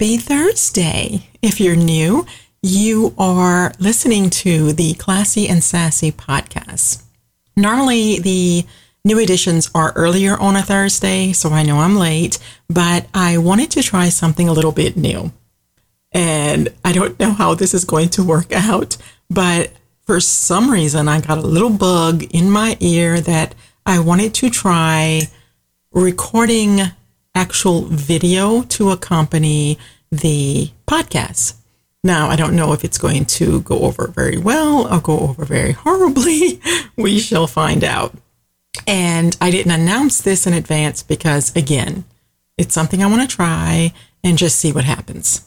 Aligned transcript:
Happy 0.00 0.16
Thursday. 0.16 1.28
If 1.42 1.60
you're 1.60 1.76
new, 1.76 2.24
you 2.62 3.14
are 3.18 3.70
listening 3.78 4.30
to 4.30 4.72
the 4.72 4.94
Classy 4.94 5.46
and 5.46 5.62
Sassy 5.62 6.10
podcast. 6.10 7.02
Normally, 7.54 8.18
the 8.18 8.64
new 9.04 9.18
editions 9.18 9.70
are 9.74 9.92
earlier 9.94 10.38
on 10.38 10.56
a 10.56 10.62
Thursday, 10.62 11.34
so 11.34 11.50
I 11.50 11.64
know 11.64 11.80
I'm 11.80 11.96
late, 11.96 12.38
but 12.70 13.08
I 13.12 13.36
wanted 13.36 13.70
to 13.72 13.82
try 13.82 14.08
something 14.08 14.48
a 14.48 14.54
little 14.54 14.72
bit 14.72 14.96
new. 14.96 15.34
And 16.12 16.70
I 16.82 16.92
don't 16.92 17.20
know 17.20 17.32
how 17.32 17.52
this 17.52 17.74
is 17.74 17.84
going 17.84 18.08
to 18.10 18.24
work 18.24 18.52
out, 18.52 18.96
but 19.28 19.70
for 20.06 20.18
some 20.18 20.70
reason, 20.70 21.08
I 21.08 21.20
got 21.20 21.36
a 21.36 21.42
little 21.42 21.68
bug 21.68 22.22
in 22.34 22.50
my 22.50 22.78
ear 22.80 23.20
that 23.20 23.54
I 23.84 23.98
wanted 23.98 24.32
to 24.36 24.48
try 24.48 25.28
recording 25.92 26.90
actual 27.34 27.82
video 27.82 28.62
to 28.62 28.90
accompany 28.90 29.78
the 30.10 30.70
podcast. 30.86 31.54
Now, 32.02 32.28
I 32.28 32.36
don't 32.36 32.56
know 32.56 32.72
if 32.72 32.84
it's 32.84 32.98
going 32.98 33.26
to 33.26 33.60
go 33.60 33.80
over 33.80 34.06
very 34.06 34.38
well 34.38 34.92
or 34.92 35.00
go 35.00 35.18
over 35.18 35.44
very 35.44 35.72
horribly. 35.72 36.60
we 36.96 37.18
shall 37.18 37.46
find 37.46 37.84
out. 37.84 38.14
And 38.86 39.36
I 39.40 39.50
didn't 39.50 39.72
announce 39.72 40.20
this 40.22 40.46
in 40.46 40.54
advance 40.54 41.02
because, 41.02 41.54
again, 41.54 42.04
it's 42.56 42.74
something 42.74 43.02
I 43.02 43.06
want 43.06 43.28
to 43.28 43.36
try 43.36 43.92
and 44.24 44.38
just 44.38 44.58
see 44.58 44.72
what 44.72 44.84
happens. 44.84 45.46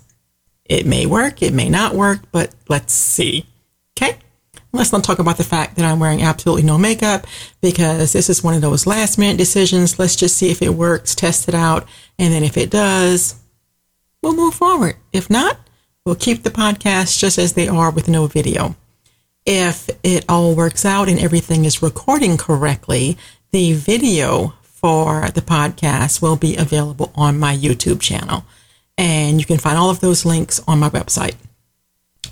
It 0.65 0.85
may 0.85 1.05
work, 1.05 1.41
it 1.41 1.53
may 1.53 1.69
not 1.69 1.95
work, 1.95 2.21
but 2.31 2.53
let's 2.69 2.93
see. 2.93 3.45
Okay? 3.97 4.17
Let's 4.75 4.91
not 4.91 5.03
talk 5.03 5.19
about 5.19 5.37
the 5.37 5.43
fact 5.43 5.75
that 5.75 5.85
I'm 5.85 5.99
wearing 5.99 6.23
absolutely 6.23 6.63
no 6.63 6.79
makeup 6.79 7.27
because 7.61 8.11
this 8.11 8.27
is 8.27 8.43
one 8.43 8.55
of 8.55 8.61
those 8.61 8.87
last 8.87 9.19
minute 9.19 9.37
decisions. 9.37 9.99
Let's 9.99 10.15
just 10.15 10.35
see 10.35 10.49
if 10.49 10.63
it 10.63 10.73
works, 10.73 11.13
test 11.13 11.47
it 11.47 11.53
out, 11.53 11.87
and 12.17 12.33
then 12.33 12.43
if 12.43 12.57
it 12.57 12.71
does, 12.71 13.35
we'll 14.23 14.35
move 14.35 14.55
forward. 14.55 14.95
If 15.11 15.29
not, 15.29 15.59
we'll 16.05 16.15
keep 16.15 16.41
the 16.41 16.49
podcast 16.49 17.19
just 17.19 17.37
as 17.37 17.53
they 17.53 17.67
are 17.67 17.91
with 17.91 18.07
no 18.07 18.25
video. 18.25 18.75
If 19.45 19.91
it 20.01 20.25
all 20.27 20.55
works 20.55 20.85
out 20.85 21.07
and 21.07 21.19
everything 21.19 21.65
is 21.65 21.83
recording 21.83 22.35
correctly, 22.35 23.15
the 23.51 23.73
video 23.73 24.55
for 24.63 25.29
the 25.29 25.41
podcast 25.41 26.19
will 26.19 26.35
be 26.35 26.55
available 26.55 27.11
on 27.13 27.37
my 27.37 27.55
YouTube 27.55 28.01
channel. 28.01 28.43
And 28.97 29.39
you 29.39 29.45
can 29.45 29.59
find 29.59 29.77
all 29.77 29.91
of 29.91 29.99
those 29.99 30.25
links 30.25 30.59
on 30.67 30.79
my 30.79 30.89
website 30.89 31.35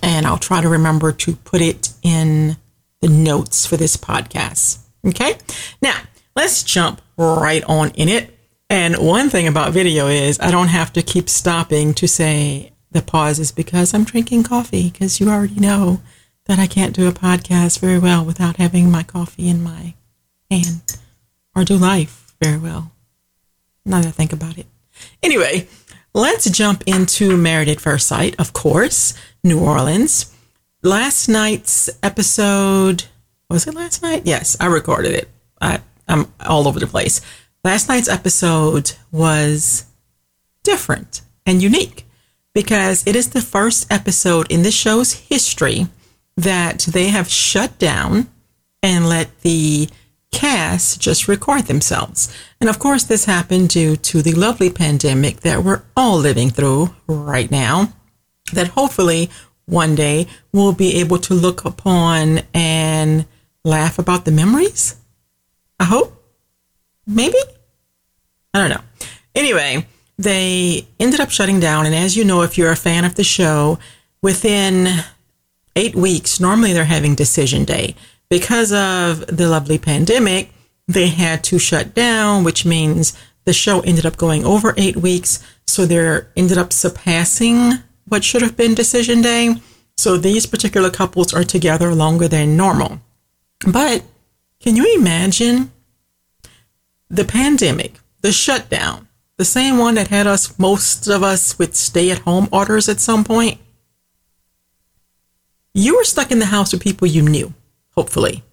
and 0.02 0.26
I'll 0.26 0.38
try 0.38 0.60
to 0.60 0.68
remember 0.68 1.12
to 1.12 1.36
put 1.36 1.60
it 1.60 1.90
in 2.02 2.56
the 3.00 3.08
notes 3.08 3.64
for 3.64 3.76
this 3.76 3.96
podcast. 3.96 4.78
Okay. 5.06 5.36
Now 5.80 5.98
let's 6.36 6.62
jump 6.62 7.00
right 7.16 7.64
on 7.64 7.90
in 7.90 8.08
it. 8.08 8.36
And 8.68 8.96
one 8.96 9.28
thing 9.28 9.46
about 9.46 9.72
video 9.72 10.08
is 10.08 10.40
I 10.40 10.50
don't 10.50 10.68
have 10.68 10.92
to 10.94 11.02
keep 11.02 11.28
stopping 11.28 11.94
to 11.94 12.08
say 12.08 12.72
the 12.90 13.02
pause 13.02 13.38
is 13.38 13.52
because 13.52 13.92
I'm 13.92 14.04
drinking 14.04 14.44
coffee 14.44 14.90
because 14.90 15.20
you 15.20 15.28
already 15.28 15.60
know 15.60 16.00
that 16.46 16.58
I 16.58 16.66
can't 16.66 16.94
do 16.94 17.08
a 17.08 17.12
podcast 17.12 17.80
very 17.80 17.98
well 17.98 18.24
without 18.24 18.56
having 18.56 18.90
my 18.90 19.02
coffee 19.02 19.48
in 19.48 19.62
my 19.62 19.94
hand 20.50 20.98
or 21.54 21.64
do 21.64 21.76
life 21.76 22.34
very 22.42 22.58
well. 22.58 22.92
Now 23.84 24.00
that 24.00 24.08
I 24.08 24.10
think 24.10 24.32
about 24.32 24.58
it. 24.58 24.66
Anyway, 25.22 25.68
let's 26.14 26.48
jump 26.50 26.84
into 26.86 27.36
Married 27.36 27.68
at 27.68 27.80
First 27.80 28.06
Sight, 28.06 28.34
of 28.38 28.52
course. 28.52 29.14
New 29.44 29.58
Orleans. 29.58 30.32
Last 30.84 31.28
night's 31.28 31.90
episode, 32.00 33.04
was 33.50 33.66
it 33.66 33.74
last 33.74 34.00
night? 34.00 34.22
Yes, 34.24 34.56
I 34.60 34.66
recorded 34.66 35.14
it. 35.14 35.28
I, 35.60 35.80
I'm 36.06 36.32
all 36.46 36.68
over 36.68 36.78
the 36.78 36.86
place. 36.86 37.20
Last 37.64 37.88
night's 37.88 38.08
episode 38.08 38.92
was 39.10 39.86
different 40.62 41.22
and 41.44 41.60
unique 41.60 42.06
because 42.54 43.04
it 43.04 43.16
is 43.16 43.30
the 43.30 43.40
first 43.40 43.92
episode 43.92 44.50
in 44.50 44.62
the 44.62 44.70
show's 44.70 45.12
history 45.12 45.88
that 46.36 46.80
they 46.80 47.08
have 47.08 47.28
shut 47.28 47.78
down 47.80 48.28
and 48.80 49.08
let 49.08 49.40
the 49.40 49.88
cast 50.30 51.00
just 51.00 51.26
record 51.26 51.64
themselves. 51.64 52.32
And 52.60 52.70
of 52.70 52.78
course, 52.78 53.02
this 53.02 53.24
happened 53.24 53.70
due 53.70 53.96
to 53.96 54.22
the 54.22 54.34
lovely 54.34 54.70
pandemic 54.70 55.40
that 55.40 55.64
we're 55.64 55.82
all 55.96 56.16
living 56.16 56.50
through 56.50 56.94
right 57.08 57.50
now 57.50 57.92
that 58.52 58.68
hopefully 58.68 59.30
one 59.66 59.94
day 59.94 60.26
we'll 60.52 60.72
be 60.72 61.00
able 61.00 61.18
to 61.18 61.34
look 61.34 61.64
upon 61.64 62.40
and 62.52 63.26
laugh 63.64 63.98
about 63.98 64.24
the 64.24 64.32
memories. 64.32 64.96
I 65.78 65.84
hope. 65.84 66.18
Maybe? 67.06 67.38
I 68.54 68.60
don't 68.60 68.70
know. 68.70 68.84
Anyway, 69.34 69.86
they 70.18 70.86
ended 71.00 71.20
up 71.20 71.30
shutting 71.30 71.60
down. 71.60 71.86
And 71.86 71.94
as 71.94 72.16
you 72.16 72.24
know, 72.24 72.42
if 72.42 72.56
you're 72.56 72.70
a 72.70 72.76
fan 72.76 73.04
of 73.04 73.14
the 73.14 73.24
show, 73.24 73.78
within 74.22 75.04
eight 75.74 75.94
weeks, 75.94 76.38
normally 76.38 76.72
they're 76.72 76.84
having 76.84 77.14
decision 77.14 77.64
day. 77.64 77.94
Because 78.28 78.72
of 78.72 79.26
the 79.26 79.48
lovely 79.48 79.78
pandemic, 79.78 80.50
they 80.86 81.08
had 81.08 81.44
to 81.44 81.58
shut 81.58 81.94
down, 81.94 82.44
which 82.44 82.64
means 82.64 83.16
the 83.44 83.52
show 83.52 83.80
ended 83.80 84.06
up 84.06 84.16
going 84.16 84.44
over 84.44 84.74
eight 84.76 84.96
weeks. 84.96 85.44
So 85.66 85.86
they 85.86 86.20
ended 86.36 86.58
up 86.58 86.72
surpassing 86.72 87.72
what 88.12 88.22
should 88.22 88.42
have 88.42 88.58
been 88.58 88.74
decision 88.74 89.22
day. 89.22 89.54
So 89.96 90.18
these 90.18 90.44
particular 90.44 90.90
couples 90.90 91.32
are 91.32 91.44
together 91.44 91.94
longer 91.94 92.28
than 92.28 92.58
normal. 92.58 93.00
But 93.66 94.04
can 94.60 94.76
you 94.76 94.94
imagine 94.94 95.72
the 97.08 97.24
pandemic, 97.24 97.98
the 98.20 98.30
shutdown, 98.30 99.08
the 99.38 99.46
same 99.46 99.78
one 99.78 99.94
that 99.94 100.08
had 100.08 100.26
us, 100.26 100.58
most 100.58 101.08
of 101.08 101.22
us, 101.22 101.58
with 101.58 101.74
stay 101.74 102.10
at 102.10 102.18
home 102.18 102.50
orders 102.52 102.86
at 102.86 103.00
some 103.00 103.24
point? 103.24 103.58
You 105.72 105.96
were 105.96 106.04
stuck 106.04 106.30
in 106.30 106.38
the 106.38 106.46
house 106.46 106.72
with 106.72 106.82
people 106.82 107.08
you 107.08 107.22
knew, 107.22 107.54
hopefully. 107.94 108.44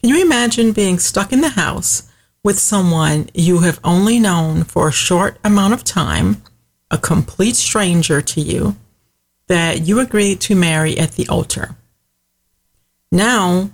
Can 0.00 0.10
you 0.10 0.20
imagine 0.20 0.72
being 0.72 0.98
stuck 0.98 1.32
in 1.32 1.40
the 1.40 1.56
house 1.64 2.02
with 2.42 2.58
someone 2.58 3.30
you 3.32 3.60
have 3.60 3.80
only 3.82 4.18
known 4.18 4.62
for 4.62 4.88
a 4.88 4.92
short 4.92 5.38
amount 5.42 5.72
of 5.72 5.84
time? 5.84 6.42
A 6.94 6.98
complete 6.98 7.56
stranger 7.56 8.22
to 8.22 8.40
you 8.40 8.76
that 9.48 9.82
you 9.82 9.98
agreed 9.98 10.40
to 10.40 10.54
marry 10.54 10.96
at 10.96 11.12
the 11.12 11.28
altar. 11.28 11.74
Now, 13.10 13.70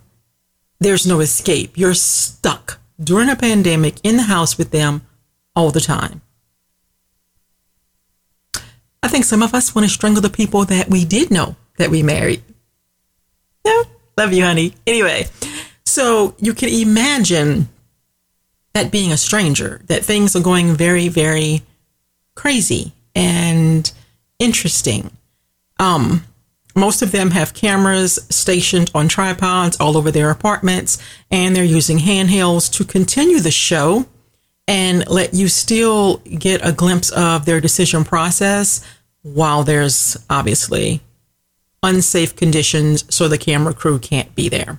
there's 0.81 1.07
no 1.07 1.21
escape. 1.21 1.77
You're 1.77 1.95
stuck 1.95 2.79
during 2.99 3.29
a 3.29 3.37
pandemic 3.37 3.97
in 4.03 4.17
the 4.17 4.23
house 4.23 4.57
with 4.57 4.71
them 4.71 5.03
all 5.55 5.71
the 5.71 5.83
time. 5.83 6.23
I 9.03 9.09
think 9.09 9.27
some 9.27 9.43
of 9.43 9.55
us 9.55 9.75
want 9.75 9.87
to 9.87 9.93
strangle 9.93 10.23
the 10.23 10.31
people 10.31 10.65
that 10.65 10.89
we 10.89 11.05
did 11.05 11.31
know 11.31 11.57
that 11.77 11.91
we 11.91 12.03
married. 12.03 12.43
Yeah, 13.67 13.83
love 14.17 14.33
you, 14.33 14.45
honey. 14.45 14.75
Anyway, 14.87 15.27
so 15.85 16.35
you 16.39 16.55
can 16.55 16.71
imagine 16.71 17.69
that 18.73 18.91
being 18.91 19.13
a 19.13 19.19
stranger, 19.19 19.83
that 19.89 20.05
things 20.05 20.35
are 20.35 20.43
going 20.43 20.75
very, 20.75 21.09
very 21.09 21.63
crazy 22.35 22.95
and 23.15 23.91
interesting. 24.39 25.11
Um, 25.79 26.25
most 26.77 27.03
of 27.03 27.13
them 27.13 27.31
have 27.33 27.55
cameras 27.55 28.19
stationed 28.29 28.91
on 28.95 29.09
tripods 29.09 29.79
all 29.81 29.97
over 29.97 30.11
their 30.11 30.31
apartments, 30.31 30.99
and 31.31 31.55
they're 31.55 31.65
using 31.65 31.99
handhelds 31.99 32.73
to 32.75 32.85
continue 32.85 33.41
the 33.41 33.51
show 33.51 34.07
and 34.69 35.09
let 35.09 35.35
you 35.35 35.49
still 35.49 36.19
get 36.19 36.65
a 36.65 36.73
glimpse 36.73 37.11
of 37.11 37.45
their 37.45 37.61
decision 37.61 38.05
process 38.05 38.85
while 39.23 39.65
there's 39.65 40.17
obviously 40.31 41.01
unsafe 41.83 42.37
conditions 42.37 43.05
so 43.15 43.27
the 43.27 43.39
camera 43.39 43.75
crew 43.75 43.99
can't 43.99 44.35
be 44.35 44.49
there. 44.49 44.79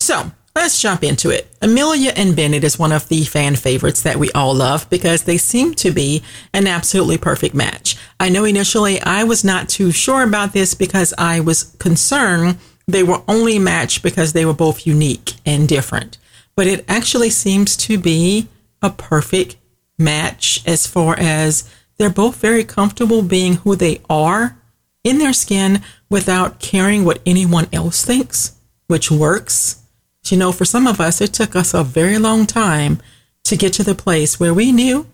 So, 0.00 0.32
Let's 0.56 0.80
jump 0.80 1.04
into 1.04 1.28
it. 1.28 1.54
Amelia 1.60 2.14
and 2.16 2.34
Bennett 2.34 2.64
is 2.64 2.78
one 2.78 2.90
of 2.90 3.08
the 3.08 3.24
fan 3.24 3.56
favorites 3.56 4.00
that 4.00 4.16
we 4.16 4.32
all 4.32 4.54
love 4.54 4.88
because 4.88 5.24
they 5.24 5.36
seem 5.36 5.74
to 5.74 5.90
be 5.92 6.22
an 6.54 6.66
absolutely 6.66 7.18
perfect 7.18 7.54
match. 7.54 7.94
I 8.18 8.30
know 8.30 8.44
initially 8.44 8.98
I 9.02 9.22
was 9.24 9.44
not 9.44 9.68
too 9.68 9.92
sure 9.92 10.22
about 10.22 10.54
this 10.54 10.72
because 10.72 11.12
I 11.18 11.40
was 11.40 11.64
concerned 11.78 12.56
they 12.88 13.02
were 13.02 13.20
only 13.28 13.58
matched 13.58 14.02
because 14.02 14.32
they 14.32 14.46
were 14.46 14.54
both 14.54 14.86
unique 14.86 15.34
and 15.44 15.68
different. 15.68 16.16
But 16.56 16.66
it 16.66 16.86
actually 16.88 17.30
seems 17.30 17.76
to 17.76 17.98
be 17.98 18.48
a 18.80 18.88
perfect 18.88 19.56
match 19.98 20.62
as 20.66 20.86
far 20.86 21.18
as 21.18 21.70
they're 21.98 22.08
both 22.08 22.36
very 22.36 22.64
comfortable 22.64 23.20
being 23.20 23.56
who 23.56 23.76
they 23.76 24.00
are 24.08 24.56
in 25.04 25.18
their 25.18 25.34
skin 25.34 25.82
without 26.08 26.60
caring 26.60 27.04
what 27.04 27.20
anyone 27.26 27.68
else 27.74 28.02
thinks, 28.02 28.58
which 28.86 29.10
works 29.10 29.82
you 30.30 30.38
know, 30.38 30.52
for 30.52 30.64
some 30.64 30.86
of 30.86 31.00
us, 31.00 31.20
it 31.20 31.32
took 31.32 31.56
us 31.56 31.74
a 31.74 31.84
very 31.84 32.18
long 32.18 32.46
time 32.46 33.00
to 33.44 33.56
get 33.56 33.72
to 33.74 33.84
the 33.84 33.94
place 33.94 34.40
where 34.40 34.54
we 34.54 34.72
knew 34.72 35.06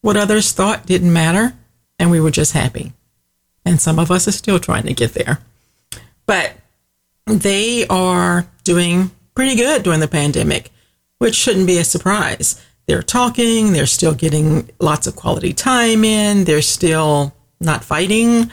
what 0.00 0.16
others 0.16 0.52
thought 0.52 0.86
didn't 0.86 1.12
matter 1.12 1.54
and 1.98 2.10
we 2.10 2.20
were 2.20 2.30
just 2.30 2.52
happy. 2.52 2.92
And 3.64 3.80
some 3.80 3.98
of 3.98 4.10
us 4.10 4.28
are 4.28 4.32
still 4.32 4.58
trying 4.58 4.84
to 4.84 4.94
get 4.94 5.14
there. 5.14 5.40
But 6.26 6.52
they 7.26 7.86
are 7.88 8.46
doing 8.64 9.10
pretty 9.34 9.56
good 9.56 9.82
during 9.82 10.00
the 10.00 10.08
pandemic, 10.08 10.70
which 11.18 11.34
shouldn't 11.34 11.66
be 11.66 11.78
a 11.78 11.84
surprise. 11.84 12.60
They're 12.86 13.02
talking, 13.02 13.72
they're 13.72 13.86
still 13.86 14.14
getting 14.14 14.70
lots 14.78 15.06
of 15.06 15.16
quality 15.16 15.52
time 15.52 16.04
in, 16.04 16.44
they're 16.44 16.62
still 16.62 17.34
not 17.60 17.84
fighting. 17.84 18.50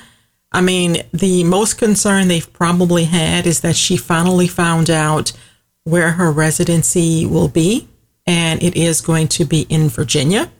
I 0.53 0.61
mean, 0.61 1.03
the 1.13 1.43
most 1.43 1.77
concern 1.77 2.27
they've 2.27 2.51
probably 2.53 3.05
had 3.05 3.45
is 3.45 3.61
that 3.61 3.75
she 3.75 3.97
finally 3.97 4.47
found 4.47 4.89
out 4.89 5.33
where 5.83 6.11
her 6.11 6.31
residency 6.31 7.25
will 7.25 7.47
be, 7.47 7.87
and 8.25 8.61
it 8.61 8.75
is 8.75 9.01
going 9.01 9.27
to 9.29 9.45
be 9.45 9.61
in 9.69 9.89
Virginia. 9.89 10.51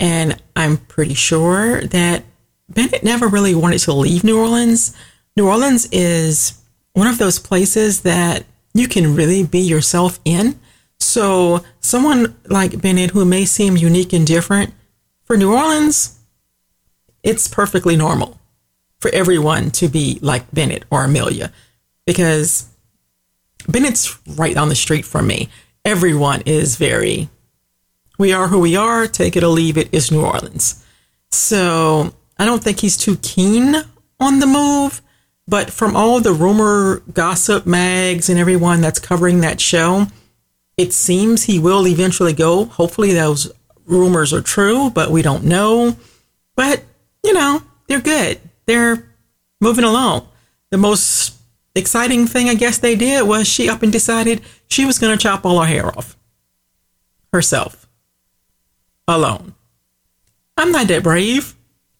And 0.00 0.40
I'm 0.56 0.78
pretty 0.78 1.14
sure 1.14 1.82
that 1.82 2.24
Bennett 2.68 3.04
never 3.04 3.28
really 3.28 3.54
wanted 3.54 3.80
to 3.80 3.92
leave 3.92 4.24
New 4.24 4.38
Orleans. 4.38 4.96
New 5.36 5.46
Orleans 5.46 5.88
is 5.92 6.60
one 6.94 7.06
of 7.06 7.18
those 7.18 7.38
places 7.38 8.00
that 8.02 8.44
you 8.72 8.88
can 8.88 9.14
really 9.14 9.42
be 9.42 9.60
yourself 9.60 10.18
in. 10.24 10.58
So, 10.98 11.62
someone 11.80 12.34
like 12.46 12.80
Bennett, 12.80 13.10
who 13.10 13.24
may 13.24 13.44
seem 13.44 13.76
unique 13.76 14.12
and 14.12 14.26
different, 14.26 14.72
for 15.24 15.36
New 15.36 15.52
Orleans, 15.54 16.18
it's 17.22 17.48
perfectly 17.48 17.96
normal 17.96 18.38
for 19.00 19.10
everyone 19.12 19.70
to 19.72 19.88
be 19.88 20.18
like 20.22 20.50
Bennett 20.52 20.84
or 20.90 21.04
Amelia 21.04 21.52
because 22.06 22.68
Bennett's 23.68 24.18
right 24.26 24.56
on 24.56 24.68
the 24.68 24.74
street 24.74 25.04
from 25.04 25.26
me. 25.26 25.48
Everyone 25.84 26.42
is 26.46 26.76
very, 26.76 27.28
we 28.18 28.32
are 28.32 28.48
who 28.48 28.60
we 28.60 28.76
are, 28.76 29.06
take 29.06 29.36
it 29.36 29.44
or 29.44 29.48
leave 29.48 29.76
it, 29.76 29.88
is 29.92 30.10
New 30.10 30.24
Orleans. 30.24 30.84
So 31.30 32.14
I 32.38 32.44
don't 32.44 32.62
think 32.62 32.80
he's 32.80 32.96
too 32.96 33.16
keen 33.16 33.76
on 34.20 34.40
the 34.40 34.46
move. 34.46 35.02
But 35.46 35.70
from 35.70 35.94
all 35.94 36.20
the 36.20 36.32
rumor, 36.32 37.02
gossip 37.12 37.66
mags, 37.66 38.30
and 38.30 38.38
everyone 38.38 38.80
that's 38.80 38.98
covering 38.98 39.40
that 39.40 39.60
show, 39.60 40.06
it 40.78 40.94
seems 40.94 41.42
he 41.42 41.58
will 41.58 41.86
eventually 41.86 42.32
go. 42.32 42.64
Hopefully, 42.64 43.12
those 43.12 43.52
rumors 43.84 44.32
are 44.32 44.40
true, 44.40 44.88
but 44.88 45.10
we 45.10 45.20
don't 45.20 45.44
know. 45.44 45.96
But, 46.56 46.82
you 47.22 47.34
know, 47.34 47.62
they're 47.88 48.00
good. 48.00 48.40
They're 48.64 49.06
moving 49.60 49.84
along. 49.84 50.26
The 50.70 50.78
most 50.78 51.33
exciting 51.74 52.26
thing 52.26 52.48
I 52.48 52.54
guess 52.54 52.78
they 52.78 52.96
did 52.96 53.26
was 53.26 53.46
she 53.46 53.68
up 53.68 53.82
and 53.82 53.92
decided 53.92 54.42
she 54.68 54.84
was 54.84 54.98
going 54.98 55.16
to 55.16 55.22
chop 55.22 55.44
all 55.44 55.60
her 55.60 55.66
hair 55.66 55.86
off 55.96 56.16
herself 57.32 57.88
alone. 59.08 59.54
I'm 60.56 60.72
not 60.72 60.88
that 60.88 61.02
brave 61.02 61.54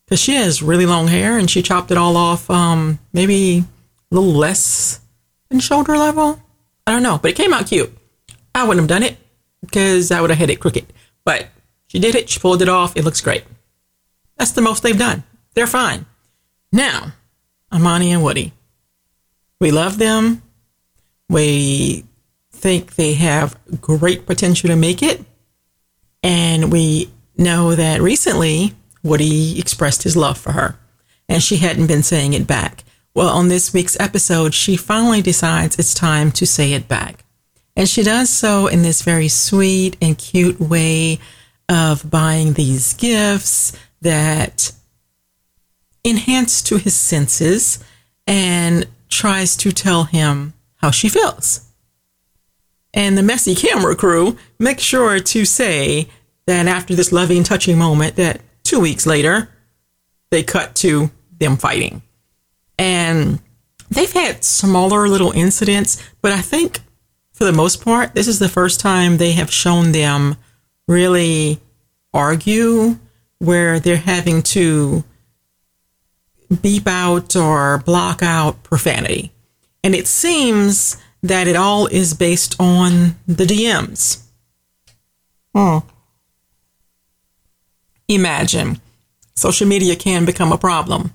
because 0.05 0.21
she 0.21 0.35
has 0.35 0.63
really 0.63 0.87
long 0.87 1.09
hair 1.09 1.39
and 1.39 1.51
she 1.51 1.63
chopped 1.63 1.91
it 1.91 1.99
all 1.99 2.17
off, 2.17 2.49
um, 2.51 2.99
maybe 3.13 3.65
a 4.11 4.15
little 4.15 4.33
less 4.33 5.01
than 5.49 5.61
shoulder 5.61 5.97
level. 5.97 6.41
I 6.87 6.93
don't 6.93 7.03
know, 7.03 7.19
but 7.19 7.31
it 7.33 7.37
came 7.37 7.53
out 7.53 7.67
cute. 7.67 7.93
I 8.55 8.65
wouldn't 8.65 8.89
have 8.89 9.01
done 9.01 9.03
it 9.03 9.17
because 9.61 10.11
I 10.11 10.21
would 10.21 10.31
have 10.31 10.39
had 10.39 10.51
it 10.51 10.61
crooked, 10.61 10.93
but 11.25 11.49
she 11.89 11.99
did 11.99 12.15
it. 12.15 12.29
She 12.29 12.39
pulled 12.39 12.63
it 12.63 12.69
off. 12.69 12.97
It 12.97 13.05
looks 13.05 13.21
great. 13.21 13.45
That's 14.37 14.53
the 14.53 14.63
most 14.63 14.83
they've 14.83 14.99
done. 14.99 15.25
They're 15.55 15.67
fine. 15.67 16.07
Now, 16.73 17.13
Amani 17.73 18.13
and 18.13 18.23
Woody. 18.23 18.53
We 19.65 19.71
love 19.71 19.97
them. 19.97 20.43
We 21.31 22.05
think 22.53 22.97
they 22.97 23.15
have 23.15 23.57
great 23.81 24.27
potential 24.27 24.69
to 24.69 24.77
make 24.77 25.03
it. 25.03 25.25
And 26.23 26.71
we 26.71 27.11
know 27.39 27.75
that 27.75 28.03
recently 28.03 28.75
Woody 29.03 29.59
expressed 29.59 30.03
his 30.03 30.19
love 30.19 30.37
for 30.37 30.53
her, 30.53 30.79
and 31.31 31.43
she 31.43 31.57
hadn't 31.57 31.87
been 31.87 32.03
saying 32.03 32.35
it 32.35 32.47
back. 32.47 32.85
Well, 33.15 33.31
on 33.31 33.49
this 33.49 33.73
week's 33.73 33.99
episode, 33.99 34.53
she 34.53 34.77
finally 34.77 35.23
decides 35.23 35.79
it's 35.79 35.95
time 35.95 36.31
to 36.33 36.47
say 36.47 36.75
it 36.75 36.87
back. 36.87 37.25
And 37.75 37.89
she 37.89 38.03
does 38.03 38.29
so 38.29 38.67
in 38.67 38.83
this 38.83 39.01
very 39.01 39.29
sweet 39.29 39.97
and 40.03 40.19
cute 40.19 40.61
way 40.61 41.21
of 41.71 42.11
buying 42.11 42.53
these 42.53 42.93
gifts 42.93 43.73
that 44.03 44.73
enhance 46.05 46.61
to 46.65 46.77
his 46.77 46.95
senses 46.95 47.83
and 48.27 48.87
tries 49.15 49.57
to 49.57 49.73
tell 49.73 50.05
him 50.05 50.55
how 50.77 50.91
she 50.91 51.09
feels. 51.09 51.69
And 52.93 53.19
the 53.19 53.23
messy 53.23 53.55
camera 53.55 53.97
crew 53.97 54.37
make 54.59 54.79
sure 54.79 55.19
to 55.19 55.45
say 55.45 56.09
that 56.47 56.67
after 56.67 56.95
this 56.95 57.13
loving, 57.13 57.43
touching 57.43 57.79
moment 57.79 58.17
that 58.17 58.41
two 58.63 58.81
weeks 58.81 59.07
later, 59.07 59.49
they 60.31 60.43
cut 60.43 60.75
to 60.77 61.11
them 61.39 61.57
fighting. 61.57 62.03
And 62.79 63.41
they've 63.91 64.13
had 64.13 64.45
smaller 64.45 65.09
little 65.09 65.33
incidents, 65.33 66.03
but 66.21 66.33
I 66.33 66.41
think 66.41 66.81
for 67.33 67.45
the 67.45 67.53
most 67.53 67.85
part, 67.85 68.15
this 68.15 68.29
is 68.29 68.39
the 68.39 68.49
first 68.49 68.81
time 68.81 69.17
they 69.17 69.33
have 69.33 69.51
shown 69.51 69.93
them 69.93 70.37
really 70.87 71.61
argue 72.13 72.99
where 73.39 73.81
they're 73.81 73.97
having 73.97 74.43
to 74.43 75.03
beep 76.55 76.87
out 76.87 77.37
or 77.37 77.79
block 77.79 78.23
out 78.23 78.63
profanity. 78.63 79.33
And 79.83 79.95
it 79.95 80.07
seems 80.07 80.97
that 81.23 81.47
it 81.47 81.57
all 81.57 81.87
is 81.87 82.15
based 82.15 82.57
on 82.59 83.17
the 83.27 83.45
DMs. 83.45 84.23
Hmm 85.55 85.79
imagine 88.09 88.81
social 89.35 89.67
media 89.67 89.97
can 89.97 90.25
become 90.25 90.53
a 90.53 90.59
problem. 90.59 91.13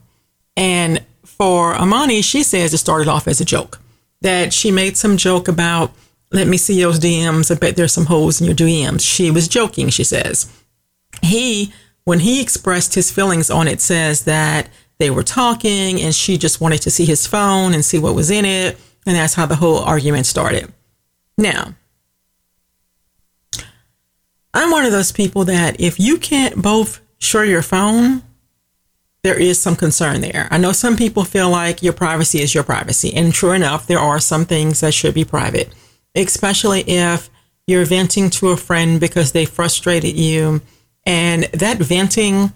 And 0.55 1.03
for 1.23 1.75
Amani, 1.75 2.21
she 2.21 2.43
says 2.43 2.73
it 2.73 2.79
started 2.79 3.07
off 3.07 3.27
as 3.27 3.39
a 3.39 3.45
joke. 3.45 3.79
That 4.21 4.53
she 4.53 4.71
made 4.71 4.97
some 4.97 5.15
joke 5.15 5.47
about, 5.47 5.93
let 6.31 6.47
me 6.47 6.57
see 6.57 6.81
those 6.81 6.99
DMs. 6.99 7.49
I 7.49 7.57
bet 7.57 7.75
there's 7.75 7.93
some 7.93 8.07
holes 8.07 8.41
in 8.41 8.47
your 8.47 8.55
DMs. 8.55 9.01
She 9.01 9.31
was 9.31 9.47
joking, 9.47 9.89
she 9.89 10.03
says. 10.03 10.51
He, 11.21 11.73
when 12.03 12.19
he 12.19 12.41
expressed 12.41 12.95
his 12.95 13.11
feelings 13.11 13.49
on 13.49 13.67
it, 13.67 13.79
says 13.79 14.25
that 14.25 14.69
they 14.99 15.09
were 15.09 15.23
talking 15.23 16.01
and 16.01 16.13
she 16.13 16.37
just 16.37 16.61
wanted 16.61 16.81
to 16.83 16.91
see 16.91 17.05
his 17.05 17.25
phone 17.25 17.73
and 17.73 17.83
see 17.83 17.97
what 17.97 18.15
was 18.15 18.29
in 18.29 18.45
it. 18.45 18.77
And 19.05 19.15
that's 19.15 19.33
how 19.33 19.45
the 19.45 19.55
whole 19.55 19.79
argument 19.79 20.25
started. 20.25 20.71
Now, 21.37 21.73
I'm 24.53 24.71
one 24.71 24.85
of 24.85 24.91
those 24.91 25.11
people 25.11 25.45
that 25.45 25.79
if 25.79 25.99
you 25.99 26.17
can't 26.17 26.61
both 26.61 26.99
share 27.17 27.45
your 27.45 27.61
phone, 27.61 28.23
there 29.23 29.39
is 29.39 29.61
some 29.61 29.75
concern 29.75 30.21
there. 30.21 30.47
I 30.51 30.57
know 30.57 30.71
some 30.71 30.95
people 30.95 31.23
feel 31.23 31.49
like 31.49 31.83
your 31.83 31.93
privacy 31.93 32.41
is 32.41 32.53
your 32.53 32.63
privacy. 32.63 33.13
And 33.13 33.33
true 33.33 33.51
enough, 33.51 33.87
there 33.87 33.99
are 33.99 34.19
some 34.19 34.45
things 34.45 34.81
that 34.81 34.93
should 34.93 35.13
be 35.13 35.25
private, 35.25 35.73
especially 36.15 36.81
if 36.81 37.29
you're 37.67 37.85
venting 37.85 38.29
to 38.31 38.49
a 38.49 38.57
friend 38.57 38.99
because 38.99 39.31
they 39.31 39.45
frustrated 39.45 40.17
you. 40.17 40.61
And 41.05 41.43
that 41.45 41.77
venting 41.77 42.53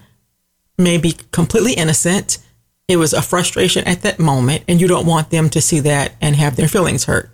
may 0.78 0.98
be 0.98 1.16
completely 1.32 1.74
innocent. 1.74 2.38
It 2.86 2.96
was 2.96 3.12
a 3.12 3.22
frustration 3.22 3.84
at 3.86 4.02
that 4.02 4.18
moment, 4.18 4.64
and 4.68 4.80
you 4.80 4.86
don't 4.86 5.06
want 5.06 5.30
them 5.30 5.48
to 5.50 5.60
see 5.60 5.80
that 5.80 6.12
and 6.20 6.36
have 6.36 6.56
their 6.56 6.68
feelings 6.68 7.04
hurt. 7.04 7.30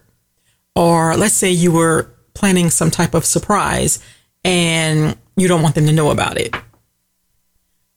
Or 0.76 1.16
let's 1.16 1.34
say 1.34 1.50
you 1.50 1.72
were 1.72 2.10
planning 2.34 2.70
some 2.70 2.90
type 2.90 3.14
of 3.14 3.24
surprise 3.24 3.98
and 4.44 5.16
you 5.36 5.48
don't 5.48 5.62
want 5.62 5.74
them 5.74 5.86
to 5.86 5.92
know 5.92 6.10
about 6.10 6.38
it. 6.38 6.54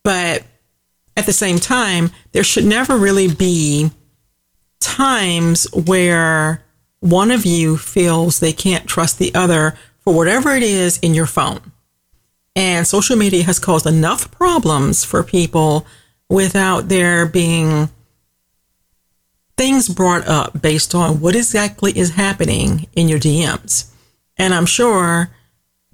But 0.03 0.43
at 1.15 1.25
the 1.25 1.33
same 1.33 1.59
time, 1.59 2.11
there 2.31 2.43
should 2.43 2.65
never 2.65 2.97
really 2.97 3.33
be 3.33 3.91
times 4.79 5.67
where 5.73 6.63
one 6.99 7.31
of 7.31 7.45
you 7.45 7.77
feels 7.77 8.39
they 8.39 8.53
can't 8.53 8.87
trust 8.87 9.19
the 9.19 9.33
other 9.35 9.77
for 9.99 10.13
whatever 10.13 10.51
it 10.55 10.63
is 10.63 10.97
in 10.99 11.13
your 11.13 11.25
phone. 11.25 11.71
And 12.55 12.85
social 12.85 13.15
media 13.15 13.43
has 13.43 13.59
caused 13.59 13.85
enough 13.85 14.29
problems 14.31 15.03
for 15.03 15.23
people 15.23 15.85
without 16.33 16.89
there 16.89 17.27
being 17.27 17.87
things 19.55 19.87
brought 19.87 20.27
up 20.27 20.59
based 20.59 20.95
on 20.95 21.19
what 21.19 21.35
exactly 21.35 21.95
is 21.95 22.15
happening 22.15 22.87
in 22.95 23.07
your 23.07 23.19
DMs. 23.19 23.91
And 24.35 24.51
I'm 24.51 24.65
sure 24.65 25.29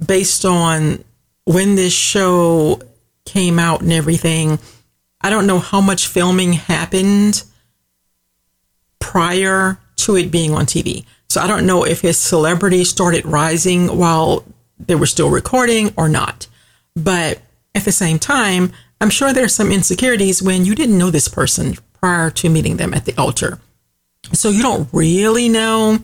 based 0.04 0.46
on 0.46 1.04
when 1.44 1.76
this 1.76 1.92
show 1.92 2.82
came 3.26 3.60
out 3.60 3.82
and 3.82 3.92
everything, 3.92 4.60
I 5.20 5.30
don't 5.30 5.46
know 5.46 5.60
how 5.60 5.82
much 5.82 6.08
filming 6.08 6.54
happened 6.54 7.44
prior 9.00 9.78
to 9.98 10.16
it 10.16 10.32
being 10.32 10.54
on 10.54 10.66
TV. 10.66 11.04
So 11.28 11.42
I 11.42 11.48
don't 11.48 11.66
know 11.66 11.84
if 11.84 12.00
his 12.00 12.18
celebrity 12.18 12.86
started 12.86 13.26
rising 13.26 13.88
while 13.88 14.46
they 14.80 14.96
were 14.96 15.06
still 15.06 15.30
recording 15.30 15.94
or 15.98 16.08
not. 16.08 16.48
But 16.96 17.42
at 17.76 17.84
the 17.84 17.92
same 17.92 18.20
time, 18.20 18.72
I'm 19.02 19.10
sure 19.10 19.32
there's 19.32 19.56
some 19.56 19.72
insecurities 19.72 20.42
when 20.42 20.66
you 20.66 20.76
didn't 20.76 20.98
know 20.98 21.10
this 21.10 21.28
person 21.28 21.76
prior 22.00 22.30
to 22.32 22.50
meeting 22.50 22.78
them 22.78 22.94
at 22.94 23.06
the 23.06 23.18
altar. 23.18 23.60
So 24.34 24.50
you 24.50 24.62
don't 24.62 24.90
really 24.92 25.50
know 25.50 26.00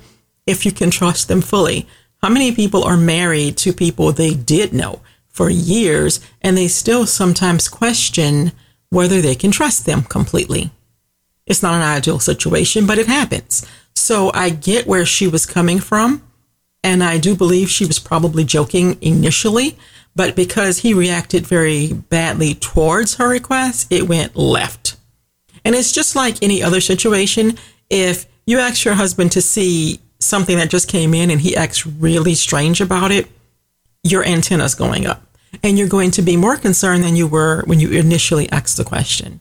if 0.48 0.66
you 0.66 0.72
can 0.72 0.92
trust 0.92 1.28
them 1.28 1.42
fully. 1.42 1.88
How 2.22 2.30
many 2.30 2.54
people 2.54 2.84
are 2.84 2.98
married 2.98 3.58
to 3.58 3.74
people 3.74 4.12
they 4.12 4.34
did 4.34 4.74
know 4.74 5.02
for 5.28 5.50
years 5.50 6.20
and 6.42 6.58
they 6.58 6.68
still 6.68 7.06
sometimes 7.06 7.68
question 7.68 8.52
whether 8.90 9.22
they 9.22 9.36
can 9.36 9.52
trust 9.52 9.86
them 9.86 10.04
completely? 10.04 10.72
It's 11.46 11.62
not 11.62 11.76
an 11.76 11.82
ideal 11.82 12.20
situation, 12.20 12.88
but 12.88 12.98
it 12.98 13.08
happens. 13.08 13.68
So 13.94 14.32
I 14.34 14.50
get 14.50 14.88
where 14.88 15.06
she 15.06 15.28
was 15.28 15.46
coming 15.46 15.80
from. 15.80 16.22
And 16.84 17.04
I 17.04 17.18
do 17.18 17.36
believe 17.36 17.70
she 17.72 17.86
was 17.86 17.98
probably 17.98 18.44
joking 18.44 19.00
initially, 19.02 19.76
but 20.16 20.36
because 20.36 20.80
he 20.80 20.94
reacted 20.94 21.46
very 21.46 21.92
badly 21.92 22.54
towards 22.56 23.16
her 23.16 23.28
request, 23.28 23.92
it 23.92 24.08
went 24.08 24.36
left. 24.36 24.96
And 25.66 25.76
it's 25.76 25.92
just 25.92 26.16
like 26.16 26.42
any 26.42 26.64
other 26.64 26.80
situation. 26.80 27.58
If 27.90 28.26
you 28.46 28.60
ask 28.60 28.86
your 28.86 28.94
husband 28.94 29.34
to 29.34 29.42
see 29.42 30.00
something 30.20 30.58
that 30.58 30.70
just 30.70 30.88
came 30.88 31.14
in 31.14 31.30
and 31.30 31.42
he 31.42 31.56
acts 31.56 31.86
really 31.86 32.36
strange 32.36 32.80
about 32.80 33.12
it, 33.12 33.28
your 34.04 34.24
antenna's 34.24 34.76
going 34.76 35.06
up. 35.06 35.22
And 35.64 35.78
you're 35.78 35.88
going 35.88 36.12
to 36.12 36.22
be 36.22 36.38
more 36.38 36.58
concerned 36.58 37.04
than 37.04 37.16
you 37.16 37.28
were 37.28 37.64
when 37.66 37.80
you 37.80 37.92
initially 37.92 38.50
asked 38.52 38.78
the 38.78 38.84
question. 38.84 39.40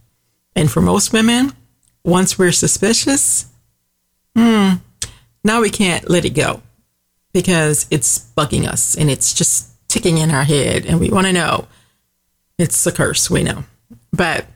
And 0.57 0.71
for 0.71 0.81
most 0.81 1.13
women, 1.13 1.53
once 2.05 2.39
we're 2.39 2.53
suspicious, 2.53 3.47
hmm, 4.37 4.75
now 5.43 5.61
we 5.61 5.71
can't 5.71 6.09
let 6.09 6.25
it 6.25 6.31
go 6.31 6.63
because 7.33 7.87
it's 7.91 8.19
bugging 8.37 8.67
us 8.67 8.95
and 8.95 9.11
it's 9.11 9.35
just 9.35 9.74
ticking 9.95 10.19
in 10.19 10.33
our 10.33 10.43
head 10.43 10.85
and 10.87 10.99
we 10.99 11.09
want 11.09 11.29
to 11.29 11.33
know. 11.33 11.69
It's 12.59 12.85
a 12.85 12.91
curse, 12.91 13.31
we 13.31 13.45
know. 13.45 13.63
But 14.13 14.47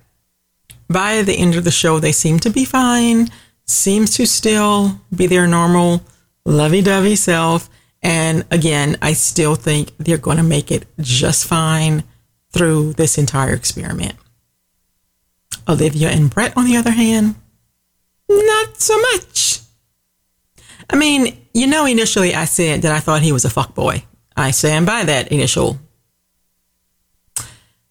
by 0.88 1.22
the 1.22 1.34
end 1.34 1.54
of 1.54 1.62
the 1.62 1.70
show, 1.70 2.00
they 2.00 2.10
seem 2.10 2.40
to 2.40 2.50
be 2.50 2.64
fine, 2.64 3.28
seems 3.64 4.16
to 4.16 4.26
still 4.26 5.00
be 5.14 5.28
their 5.28 5.46
normal 5.46 6.02
lovey 6.44 6.82
dovey 6.82 7.14
self. 7.14 7.70
And 8.02 8.44
again, 8.50 8.96
I 9.00 9.12
still 9.12 9.54
think 9.54 9.96
they're 9.98 10.18
going 10.18 10.38
to 10.38 10.42
make 10.42 10.72
it 10.72 10.86
just 10.98 11.46
fine 11.46 12.02
through 12.50 12.94
this 12.94 13.16
entire 13.16 13.54
experiment. 13.54 14.14
Olivia 15.68 16.10
and 16.10 16.30
Brett, 16.30 16.56
on 16.56 16.64
the 16.64 16.76
other 16.76 16.90
hand, 16.90 17.36
not 18.28 18.80
so 18.80 18.98
much. 19.12 19.60
I 20.90 20.96
mean, 20.96 21.36
you 21.54 21.68
know, 21.68 21.86
initially 21.86 22.34
I 22.34 22.46
said 22.46 22.82
that 22.82 22.92
I 22.92 22.98
thought 22.98 23.22
he 23.22 23.32
was 23.32 23.44
a 23.44 23.50
fuck 23.50 23.74
boy. 23.74 24.04
I 24.38 24.52
stand 24.52 24.86
by 24.86 25.04
that 25.04 25.32
initial. 25.32 25.78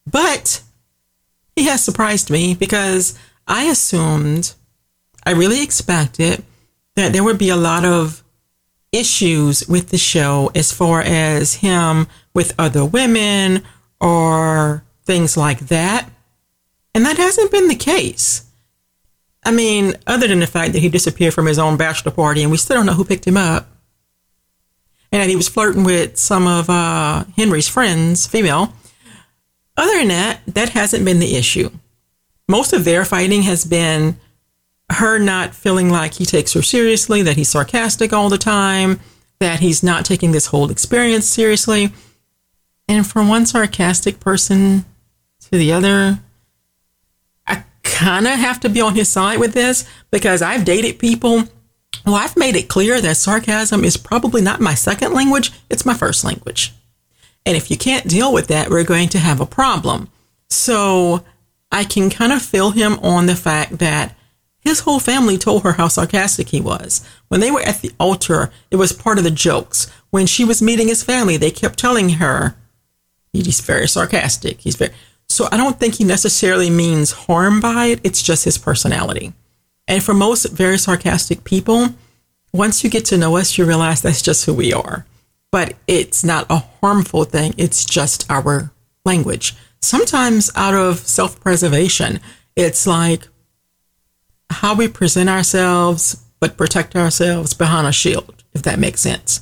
But 0.09 0.61
he 1.55 1.65
has 1.65 1.83
surprised 1.83 2.29
me 2.29 2.55
because 2.55 3.17
I 3.47 3.63
assumed, 3.65 4.53
I 5.25 5.31
really 5.31 5.61
expected 5.61 6.43
that 6.95 7.11
there 7.13 7.23
would 7.23 7.37
be 7.37 7.49
a 7.49 7.57
lot 7.57 7.83
of 7.83 8.23
issues 8.91 9.67
with 9.67 9.89
the 9.89 9.97
show 9.97 10.49
as 10.55 10.71
far 10.71 11.01
as 11.01 11.55
him 11.55 12.07
with 12.33 12.55
other 12.57 12.85
women 12.85 13.63
or 13.99 14.83
things 15.03 15.35
like 15.35 15.59
that. 15.67 16.09
And 16.95 17.05
that 17.05 17.17
hasn't 17.17 17.51
been 17.51 17.67
the 17.67 17.75
case. 17.75 18.45
I 19.43 19.51
mean, 19.51 19.95
other 20.07 20.27
than 20.27 20.39
the 20.39 20.47
fact 20.47 20.73
that 20.73 20.79
he 20.79 20.89
disappeared 20.89 21.33
from 21.33 21.45
his 21.45 21.59
own 21.59 21.77
bachelor 21.77 22.11
party 22.11 22.41
and 22.41 22.51
we 22.51 22.57
still 22.57 22.77
don't 22.77 22.85
know 22.85 22.93
who 22.93 23.05
picked 23.05 23.27
him 23.27 23.37
up. 23.37 23.67
And 25.11 25.21
that 25.21 25.29
he 25.29 25.35
was 25.35 25.47
flirting 25.47 25.83
with 25.83 26.17
some 26.17 26.47
of 26.47 26.69
uh, 26.69 27.23
Henry's 27.35 27.67
friends, 27.67 28.27
female. 28.27 28.73
Other 29.77 29.99
than 29.99 30.09
that, 30.09 30.41
that 30.47 30.69
hasn't 30.69 31.05
been 31.05 31.19
the 31.19 31.35
issue. 31.35 31.69
Most 32.49 32.73
of 32.73 32.83
their 32.83 33.05
fighting 33.05 33.43
has 33.43 33.63
been 33.63 34.19
her 34.89 35.19
not 35.19 35.53
feeling 35.53 35.89
like 35.89 36.15
he 36.15 36.25
takes 36.25 36.53
her 36.53 36.61
seriously, 36.61 37.21
that 37.21 37.35
he's 37.35 37.49
sarcastic 37.49 38.13
all 38.13 38.29
the 38.29 38.37
time, 38.37 38.99
that 39.39 39.59
he's 39.59 39.83
not 39.83 40.05
taking 40.05 40.31
this 40.31 40.47
whole 40.47 40.71
experience 40.71 41.25
seriously. 41.25 41.91
And 42.87 43.05
from 43.05 43.27
one 43.27 43.45
sarcastic 43.45 44.19
person 44.19 44.85
to 45.41 45.57
the 45.57 45.73
other, 45.73 46.19
I 47.45 47.63
kind 47.83 48.25
of 48.27 48.33
have 48.33 48.59
to 48.61 48.69
be 48.69 48.81
on 48.81 48.95
his 48.95 49.09
side 49.09 49.39
with 49.39 49.53
this 49.53 49.87
because 50.09 50.41
I've 50.41 50.65
dated 50.65 50.99
people. 50.99 51.43
Well, 52.07 52.15
I've 52.15 52.37
made 52.37 52.55
it 52.55 52.69
clear 52.69 53.01
that 53.01 53.17
sarcasm 53.17 53.83
is 53.83 53.97
probably 53.97 54.41
not 54.41 54.61
my 54.61 54.75
second 54.75 55.11
language, 55.13 55.51
it's 55.69 55.85
my 55.85 55.93
first 55.93 56.23
language. 56.23 56.73
And 57.45 57.57
if 57.57 57.69
you 57.69 57.77
can't 57.77 58.07
deal 58.07 58.31
with 58.31 58.47
that, 58.47 58.69
we're 58.69 58.85
going 58.85 59.09
to 59.09 59.19
have 59.19 59.41
a 59.41 59.45
problem. 59.45 60.09
So 60.49 61.25
I 61.69 61.83
can 61.83 62.09
kind 62.09 62.31
of 62.31 62.41
feel 62.41 62.71
him 62.71 62.97
on 62.99 63.25
the 63.25 63.35
fact 63.35 63.79
that 63.79 64.15
his 64.57 64.79
whole 64.79 65.01
family 65.01 65.37
told 65.37 65.63
her 65.63 65.73
how 65.73 65.89
sarcastic 65.89 66.47
he 66.47 66.61
was. 66.61 67.05
When 67.27 67.41
they 67.41 67.51
were 67.51 67.59
at 67.59 67.81
the 67.81 67.91
altar, 67.99 68.51
it 68.71 68.77
was 68.77 68.93
part 68.93 69.17
of 69.17 69.25
the 69.25 69.29
jokes. 69.29 69.91
When 70.09 70.27
she 70.27 70.45
was 70.45 70.61
meeting 70.61 70.87
his 70.87 71.03
family, 71.03 71.35
they 71.35 71.51
kept 71.51 71.77
telling 71.77 72.11
her, 72.11 72.55
he's 73.33 73.59
very 73.59 73.89
sarcastic. 73.89 74.61
He's 74.61 74.77
very. 74.77 74.93
So 75.27 75.49
I 75.51 75.57
don't 75.57 75.77
think 75.77 75.95
he 75.95 76.05
necessarily 76.05 76.69
means 76.69 77.11
harm 77.11 77.59
by 77.59 77.87
it. 77.87 77.99
It's 78.05 78.21
just 78.23 78.45
his 78.45 78.57
personality. 78.57 79.33
And 79.87 80.03
for 80.03 80.13
most 80.13 80.45
very 80.51 80.77
sarcastic 80.77 81.43
people, 81.43 81.89
once 82.53 82.83
you 82.83 82.89
get 82.89 83.05
to 83.05 83.17
know 83.17 83.37
us, 83.37 83.57
you 83.57 83.65
realize 83.65 84.01
that's 84.01 84.21
just 84.21 84.45
who 84.45 84.53
we 84.53 84.73
are. 84.73 85.05
But 85.51 85.73
it's 85.87 86.23
not 86.23 86.45
a 86.49 86.57
harmful 86.81 87.23
thing. 87.23 87.53
It's 87.57 87.85
just 87.85 88.29
our 88.29 88.71
language. 89.05 89.55
Sometimes 89.81 90.51
out 90.55 90.73
of 90.73 90.99
self 90.99 91.39
preservation, 91.39 92.19
it's 92.55 92.85
like 92.85 93.27
how 94.49 94.75
we 94.75 94.87
present 94.87 95.29
ourselves, 95.29 96.23
but 96.39 96.57
protect 96.57 96.95
ourselves 96.95 97.53
behind 97.53 97.87
a 97.87 97.91
shield, 97.91 98.43
if 98.53 98.63
that 98.63 98.79
makes 98.79 99.01
sense. 99.01 99.41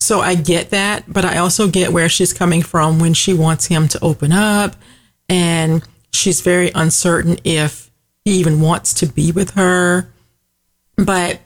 So 0.00 0.20
I 0.20 0.34
get 0.34 0.70
that, 0.70 1.04
but 1.06 1.24
I 1.24 1.38
also 1.38 1.68
get 1.68 1.92
where 1.92 2.08
she's 2.08 2.32
coming 2.32 2.60
from 2.62 2.98
when 2.98 3.14
she 3.14 3.32
wants 3.32 3.66
him 3.66 3.86
to 3.88 4.04
open 4.04 4.32
up 4.32 4.74
and 5.28 5.82
she's 6.12 6.40
very 6.40 6.72
uncertain 6.74 7.38
if 7.44 7.81
he 8.24 8.32
even 8.32 8.60
wants 8.60 8.94
to 8.94 9.06
be 9.06 9.32
with 9.32 9.52
her. 9.52 10.12
But 10.96 11.40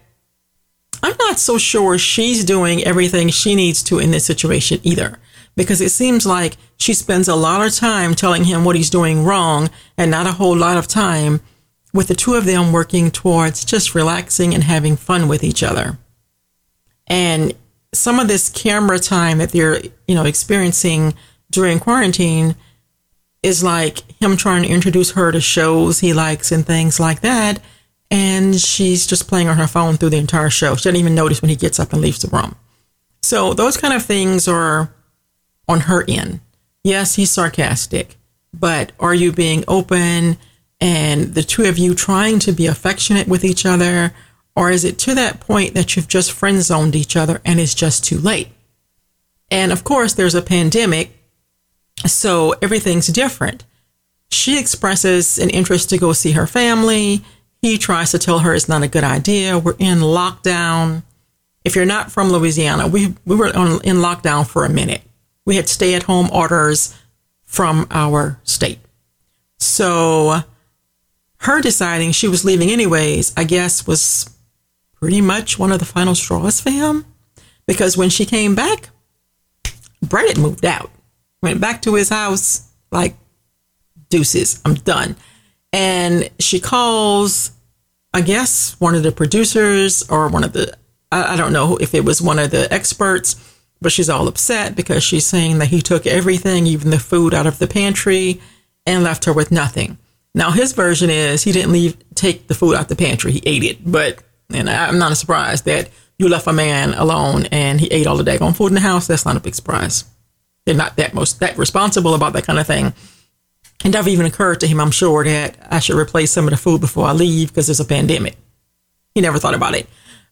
I'm 1.02 1.16
not 1.18 1.38
so 1.38 1.59
sure 1.59 1.99
she's 1.99 2.45
doing 2.45 2.85
everything 2.85 3.28
she 3.28 3.54
needs 3.54 3.83
to 3.85 3.99
in 3.99 4.11
this 4.11 4.26
situation 4.26 4.80
either, 4.83 5.18
because 5.54 5.80
it 5.80 5.90
seems 5.90 6.26
like 6.26 6.56
she 6.76 6.95
spends 6.95 7.28
a 7.28 7.37
lot 7.37 7.66
of 7.66 7.75
time 7.75 8.14
telling 8.14 8.45
him 8.45 8.64
what 8.64 8.76
he's 8.76 8.90
doing 8.90 9.25
wrong 9.25 9.71
and 9.97 10.11
not 10.11 10.26
a 10.26 10.33
whole 10.33 10.56
lot 10.56 10.76
of 10.76 10.87
time 10.87 11.40
with 11.92 12.09
the 12.09 12.14
two 12.14 12.35
of 12.35 12.45
them 12.45 12.73
working 12.73 13.11
towards 13.11 13.64
just 13.64 13.95
relaxing 13.95 14.52
and 14.52 14.64
having 14.64 14.97
fun 14.97 15.28
with 15.28 15.42
each 15.42 15.62
other. 15.62 15.99
And 17.06 17.54
some 17.95 18.18
of 18.18 18.28
this 18.28 18.50
camera 18.50 18.99
time 18.99 19.38
that 19.38 19.50
they're, 19.50 19.80
you 20.06 20.14
know, 20.14 20.25
experiencing 20.25 21.14
during 21.50 21.78
quarantine 21.78 22.56
is 23.47 23.62
like 23.62 24.00
him 24.21 24.37
trying 24.37 24.65
to 24.65 24.69
introduce 24.69 25.12
her 25.12 25.31
to 25.31 25.41
shows 25.41 26.00
he 26.00 26.12
likes 26.12 26.50
and 26.50 26.67
things 26.67 26.99
like 26.99 27.21
that. 27.21 27.61
And 28.11 28.57
she's 28.57 29.07
just 29.07 29.29
playing 29.29 29.47
on 29.47 29.57
her 29.57 29.69
phone 29.69 29.97
through 29.97 30.11
the 30.11 30.17
entire 30.17 30.50
show. 30.50 30.75
She 30.75 30.83
doesn't 30.83 30.97
even 30.97 31.15
notice 31.15 31.41
when 31.41 31.49
he 31.49 31.57
gets 31.57 31.79
up 31.79 31.93
and 31.93 32.03
leaves 32.03 32.21
the 32.21 32.37
room. 32.37 32.57
So 33.23 33.55
those 33.55 33.76
kind 33.76 33.95
of 33.95 34.05
things 34.05 34.49
are 34.49 34.93
on 35.69 35.81
her 35.83 36.05
end. 36.09 36.41
Yes, 36.83 37.15
he's 37.15 37.31
sarcastic, 37.31 38.17
but 38.53 38.91
are 38.99 39.15
you 39.15 39.31
being 39.31 39.62
open 39.69 40.38
and 40.81 41.35
the 41.35 41.43
two 41.45 41.65
of 41.65 41.79
you 41.79 41.95
trying 41.95 42.41
to 42.41 42.53
be 42.53 42.67
affectionate 42.67 43.29
with 43.29 43.45
each 43.45 43.65
other? 43.65 44.12
Or 44.57 44.73
is 44.73 44.85
it 44.85 44.99
to 45.00 45.15
that 45.15 45.38
point 45.38 45.75
that 45.75 45.95
you've 45.95 46.09
just 46.09 46.33
friend 46.33 46.62
zoned 46.62 46.97
each 46.97 47.17
other 47.17 47.41
and 47.45 47.61
it's 47.61 47.75
just 47.75 48.05
too 48.05 48.19
late? 48.19 48.49
And 49.53 49.71
of 49.71 49.85
course, 49.85 50.15
there's 50.15 50.35
a 50.35 50.43
pandemic 50.43 51.15
so 52.05 52.55
everything's 52.61 53.07
different. 53.07 53.65
She 54.31 54.59
expresses 54.59 55.38
an 55.38 55.50
interest 55.50 55.91
to 55.91 55.99
go 55.99 56.12
see 56.12 56.33
her 56.33 56.47
family. 56.47 57.23
He 57.62 57.79
tries 57.79 58.11
to 58.11 58.19
tell 58.19 58.41
her 58.41 58.55
it's 58.55 58.69
not 58.69 58.83
a 58.83 58.88
good 58.88 59.05
idea. 59.05 59.59
We're 59.59 59.76
in 59.79 59.99
lockdown. 59.99 61.03
If 61.65 61.75
you're 61.75 61.85
not 61.85 62.12
from 62.12 62.31
Louisiana, 62.31 62.87
we, 62.87 63.15
we 63.25 63.37
were 63.37 63.57
on, 63.57 63.81
in 63.83 63.97
lockdown 63.97 64.47
for 64.47 64.65
a 64.65 64.69
minute. 64.69 65.03
We 65.45 65.57
had 65.57 65.69
stay 65.69 65.95
at 65.95 66.05
home 66.05 66.29
orders 66.33 66.95
from 67.45 67.87
our 67.91 68.41
state. 68.45 68.79
So 69.59 70.43
her 71.38 71.61
deciding 71.61 72.12
she 72.12 72.29
was 72.29 72.45
leaving 72.45 72.71
anyways, 72.71 73.33
I 73.37 73.45
guess 73.45 73.87
was 73.87 74.31
pretty 74.95 75.21
much 75.21 75.59
one 75.59 75.73
of 75.73 75.79
the 75.79 75.85
final 75.85 76.15
straws 76.15 76.61
for 76.61 76.71
him. 76.71 77.05
Because 77.67 77.97
when 77.97 78.11
she 78.11 78.26
came 78.26 78.55
back, 78.55 78.91
Brett 80.03 80.29
had 80.29 80.38
moved 80.38 80.65
out 80.65 80.91
went 81.43 81.61
back 81.61 81.83
to 81.83 81.95
his 81.95 82.09
house, 82.09 82.69
like, 82.90 83.14
deuces, 84.09 84.61
I'm 84.64 84.75
done. 84.75 85.16
And 85.73 86.31
she 86.38 86.61
calls, 86.61 87.52
I 88.12 88.21
guess, 88.21 88.78
one 88.81 88.95
of 88.95 89.02
the 89.02 89.12
producers 89.12 90.09
or 90.09 90.28
one 90.28 90.45
of 90.45 90.52
the, 90.52 90.76
I, 91.12 91.35
I 91.35 91.37
don't 91.37 91.52
know 91.52 91.76
if 91.76 91.95
it 91.95 92.05
was 92.05 92.23
one 92.23 92.38
of 92.38 92.50
the 92.50 92.73
experts, 92.73 93.37
but 93.81 93.93
she's 93.93 94.09
all 94.09 94.28
upset 94.28 94.75
because 94.75 95.05
she's 95.05 95.26
saying 95.26 95.59
that 95.59 95.69
he 95.69 95.83
took 95.83 96.07
everything, 96.07 96.66
even 96.66 96.90
the 96.90 96.99
food 96.99 97.35
out 97.35 97.47
of 97.47 97.59
the 97.59 97.66
pantry, 97.66 98.40
and 98.87 99.05
left 99.05 99.25
her 99.25 99.33
with 99.33 99.50
nothing. 99.50 99.99
Now 100.35 100.50
his 100.50 100.73
version 100.73 101.11
is 101.11 101.43
he 101.43 101.52
didn't 101.52 101.73
leave 101.73 101.97
take 102.14 102.47
the 102.47 102.55
food 102.55 102.75
out 102.75 102.88
the 102.88 102.97
pantry, 102.97 103.33
he 103.33 103.43
ate 103.47 103.64
it. 103.64 103.90
But 103.90 104.23
and 104.52 104.71
I'm 104.71 104.99
not 104.99 105.16
surprised 105.16 105.64
that 105.64 105.90
you 106.19 106.28
left 106.28 106.47
a 106.47 106.52
man 106.52 106.95
alone 106.95 107.47
and 107.47 107.81
he 107.81 107.88
ate 107.88 108.07
all 108.07 108.16
the 108.16 108.25
daggone 108.25 108.57
food 108.57 108.69
in 108.69 108.75
the 108.75 108.81
house. 108.81 109.07
That's 109.07 109.25
not 109.25 109.37
a 109.37 109.40
big 109.40 109.55
surprise 109.55 110.05
they're 110.66 110.75
not 110.75 110.96
that 110.96 111.14
most 111.14 111.40
that 111.40 111.56
responsible 111.56 112.14
about 112.14 112.35
that 112.35 112.44
kind 112.44 112.58
of 112.58 112.66
thing. 112.66 112.92
And 113.85 113.92
never 113.94 114.08
even 114.08 114.26
occurred 114.26 114.61
to 114.61 114.66
him, 114.66 114.80
I'm 114.80 114.90
sure, 114.90 115.25
that 115.25 115.56
I 115.70 115.78
should 115.78 115.96
replace 115.96 116.32
some 116.32 116.44
of 116.44 116.50
the 116.50 116.56
food 116.56 116.80
before 116.80 117.06
I 117.06 117.12
leave 117.12 117.49
because 117.49 117.66
there's 117.66 117.80
a 117.80 117.85
pandemic. 117.85 118.37
He 119.14 119.20
never 119.20 119.38
thought 119.38 119.54
about 119.54 119.75
it. 119.75 119.87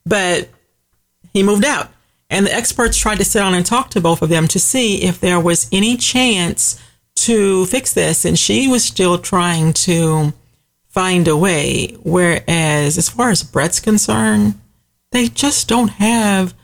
But 0.04 0.48
he 1.32 1.42
moved 1.42 1.64
out. 1.64 1.90
And 2.30 2.46
the 2.46 2.54
experts 2.54 2.98
tried 2.98 3.18
to 3.18 3.24
sit 3.24 3.38
down 3.38 3.54
and 3.54 3.64
talk 3.64 3.90
to 3.90 4.00
both 4.00 4.22
of 4.22 4.28
them 4.28 4.48
to 4.48 4.58
see 4.58 5.02
if 5.02 5.20
there 5.20 5.38
was 5.38 5.68
any 5.70 5.96
chance 5.96 6.82
to 7.16 7.66
fix 7.66 7.92
this. 7.92 8.24
And 8.24 8.38
she 8.38 8.66
was 8.66 8.82
still 8.84 9.18
trying 9.18 9.72
to 9.74 10.32
find 10.88 11.28
a 11.28 11.36
way. 11.36 11.96
Whereas, 12.02 12.98
as 12.98 13.08
far 13.08 13.30
as 13.30 13.42
Brett's 13.42 13.78
concerned, 13.78 14.58
they 15.12 15.28
just 15.28 15.68
don't 15.68 15.88
have 15.88 16.54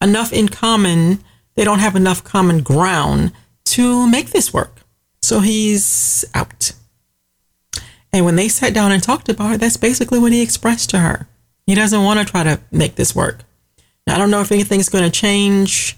enough 0.00 0.32
in 0.32 0.48
common. 0.48 1.24
They 1.54 1.64
don't 1.64 1.80
have 1.80 1.96
enough 1.96 2.24
common 2.24 2.62
ground 2.62 3.32
to 3.66 4.08
make 4.08 4.30
this 4.30 4.52
work. 4.52 4.82
So 5.20 5.40
he's 5.40 6.24
out. 6.34 6.72
And 8.12 8.24
when 8.24 8.36
they 8.36 8.48
sat 8.48 8.74
down 8.74 8.92
and 8.92 9.02
talked 9.02 9.28
about 9.28 9.54
it, 9.54 9.60
that's 9.60 9.76
basically 9.76 10.18
what 10.18 10.32
he 10.32 10.42
expressed 10.42 10.90
to 10.90 10.98
her. 10.98 11.28
He 11.66 11.74
doesn't 11.74 12.04
want 12.04 12.20
to 12.20 12.30
try 12.30 12.42
to 12.42 12.60
make 12.70 12.96
this 12.96 13.14
work. 13.14 13.40
Now, 14.06 14.16
I 14.16 14.18
don't 14.18 14.30
know 14.30 14.40
if 14.40 14.52
anything's 14.52 14.88
going 14.88 15.04
to 15.04 15.10
change 15.10 15.96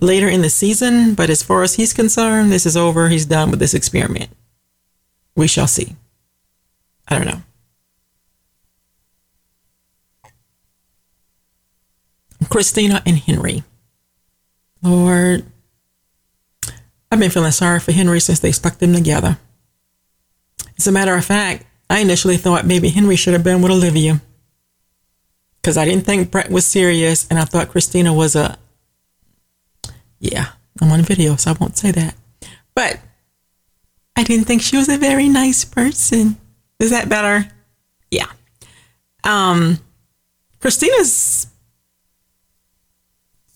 later 0.00 0.28
in 0.28 0.40
the 0.40 0.50
season, 0.50 1.14
but 1.14 1.30
as 1.30 1.42
far 1.42 1.62
as 1.62 1.74
he's 1.74 1.92
concerned, 1.92 2.50
this 2.50 2.66
is 2.66 2.76
over. 2.76 3.08
He's 3.08 3.26
done 3.26 3.50
with 3.50 3.60
this 3.60 3.74
experiment. 3.74 4.30
We 5.36 5.46
shall 5.46 5.66
see. 5.66 5.96
I 7.08 7.18
don't 7.18 7.26
know. 7.26 7.42
Christina 12.48 13.02
and 13.06 13.18
Henry. 13.18 13.62
Lord, 14.82 15.44
I've 17.10 17.18
been 17.18 17.30
feeling 17.30 17.52
sorry 17.52 17.80
for 17.80 17.92
Henry 17.92 18.20
since 18.20 18.40
they 18.40 18.52
stuck 18.52 18.78
them 18.78 18.92
together. 18.92 19.38
As 20.78 20.86
a 20.86 20.92
matter 20.92 21.14
of 21.14 21.24
fact, 21.24 21.64
I 21.88 22.00
initially 22.00 22.36
thought 22.36 22.66
maybe 22.66 22.88
Henry 22.88 23.16
should 23.16 23.34
have 23.34 23.44
been 23.44 23.62
with 23.62 23.70
Olivia 23.70 24.20
because 25.62 25.76
I 25.76 25.84
didn't 25.84 26.04
think 26.04 26.30
Brett 26.30 26.50
was 26.50 26.66
serious, 26.66 27.26
and 27.28 27.38
I 27.38 27.44
thought 27.44 27.68
Christina 27.68 28.12
was 28.12 28.34
a. 28.34 28.58
Yeah, 30.18 30.48
I'm 30.80 30.90
on 30.90 31.02
video, 31.02 31.36
so 31.36 31.52
I 31.52 31.56
won't 31.58 31.76
say 31.76 31.92
that. 31.92 32.14
But 32.74 32.98
I 34.16 34.24
didn't 34.24 34.46
think 34.46 34.62
she 34.62 34.76
was 34.76 34.88
a 34.88 34.98
very 34.98 35.28
nice 35.28 35.64
person. 35.64 36.36
Is 36.80 36.90
that 36.90 37.08
better? 37.08 37.48
Yeah. 38.10 38.26
Um, 39.22 39.78
Christina's. 40.60 41.46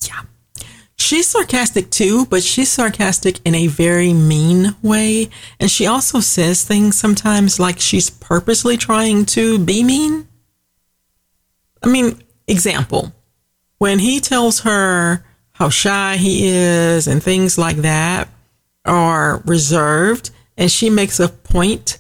Yeah. 0.06 0.20
She's 1.06 1.28
sarcastic 1.28 1.90
too, 1.90 2.26
but 2.26 2.42
she's 2.42 2.68
sarcastic 2.68 3.38
in 3.44 3.54
a 3.54 3.68
very 3.68 4.12
mean 4.12 4.74
way. 4.82 5.30
And 5.60 5.70
she 5.70 5.86
also 5.86 6.18
says 6.18 6.64
things 6.64 6.96
sometimes 6.96 7.60
like 7.60 7.78
she's 7.78 8.10
purposely 8.10 8.76
trying 8.76 9.24
to 9.26 9.56
be 9.56 9.84
mean. 9.84 10.26
I 11.80 11.86
mean, 11.86 12.20
example, 12.48 13.14
when 13.78 14.00
he 14.00 14.18
tells 14.18 14.62
her 14.62 15.24
how 15.52 15.68
shy 15.68 16.16
he 16.16 16.48
is 16.48 17.06
and 17.06 17.22
things 17.22 17.56
like 17.56 17.76
that 17.76 18.28
are 18.84 19.44
reserved, 19.46 20.30
and 20.56 20.72
she 20.72 20.90
makes 20.90 21.20
a 21.20 21.28
point 21.28 21.98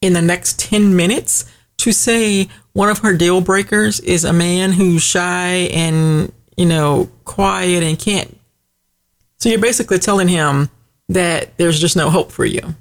in 0.00 0.12
the 0.12 0.22
next 0.22 0.60
10 0.60 0.94
minutes 0.94 1.44
to 1.78 1.90
say 1.90 2.48
one 2.72 2.88
of 2.88 2.98
her 2.98 3.16
deal 3.16 3.40
breakers 3.40 3.98
is 3.98 4.22
a 4.22 4.32
man 4.32 4.70
who's 4.70 5.02
shy 5.02 5.68
and, 5.72 6.32
you 6.56 6.66
know, 6.66 7.10
quiet 7.24 7.82
and 7.82 7.98
can't. 7.98 8.38
So 9.44 9.50
you're 9.50 9.58
basically 9.58 9.98
telling 9.98 10.28
him 10.28 10.70
that 11.10 11.58
there's 11.58 11.78
just 11.78 11.96
no 11.96 12.08
hope 12.08 12.32
for 12.32 12.46
you. 12.46 12.76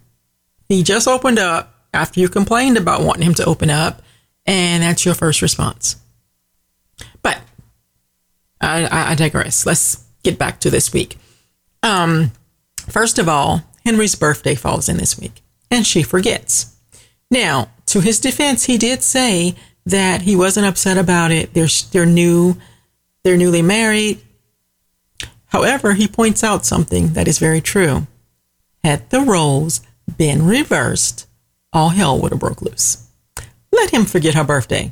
He 0.70 0.82
just 0.82 1.10
opened 1.10 1.38
up 1.38 1.76
after 1.94 2.22
you 2.22 2.30
complained 2.30 2.78
about 2.78 3.02
wanting 3.02 3.24
him 3.24 3.34
to 3.34 3.46
open 3.46 3.70
up, 3.70 4.02
and 4.46 4.82
that's 4.82 5.04
your 5.04 5.14
first 5.14 5.42
response. 5.42 5.98
But 7.22 7.42
I, 8.62 9.12
I 9.12 9.16
digress. 9.16 9.66
Let's 9.66 10.06
get 10.24 10.40
back 10.40 10.62
to 10.62 10.70
this 10.70 10.94
week. 10.94 11.18
Um, 11.84 12.32
first 12.88 13.20
of 13.20 13.28
all, 13.28 13.64
Henry's 13.84 14.16
birthday 14.16 14.56
falls 14.56 14.88
in 14.88 14.96
this 14.96 15.20
week, 15.20 15.42
and 15.70 15.86
she 15.86 16.02
forgets. 16.02 16.78
Now, 17.30 17.72
to 17.88 18.00
his 18.00 18.22
defense, 18.22 18.64
he 18.64 18.78
did 18.78 19.04
say 19.04 19.56
that 19.86 20.22
he 20.22 20.34
wasn't 20.34 20.68
upset 20.68 20.98
about 20.98 21.32
it. 21.32 21.54
They're 21.54 21.68
they're 21.92 22.06
new, 22.06 22.56
they're 23.26 23.36
newly 23.36 23.62
married. 23.62 24.22
However, 25.54 25.94
he 25.94 26.08
points 26.08 26.44
out 26.44 26.66
something 26.66 27.14
that 27.14 27.28
is 27.28 27.40
very 27.40 27.62
true. 27.62 28.08
Had 28.84 29.10
the 29.10 29.22
roles 29.22 29.80
been 30.18 30.46
reversed, 30.46 31.28
all 31.72 31.90
hell 31.90 32.20
would 32.20 32.32
have 32.32 32.42
broke 32.42 32.62
loose. 32.62 33.08
Let 33.72 33.92
him 33.92 34.04
forget 34.04 34.34
her 34.34 34.44
birthday 34.44 34.92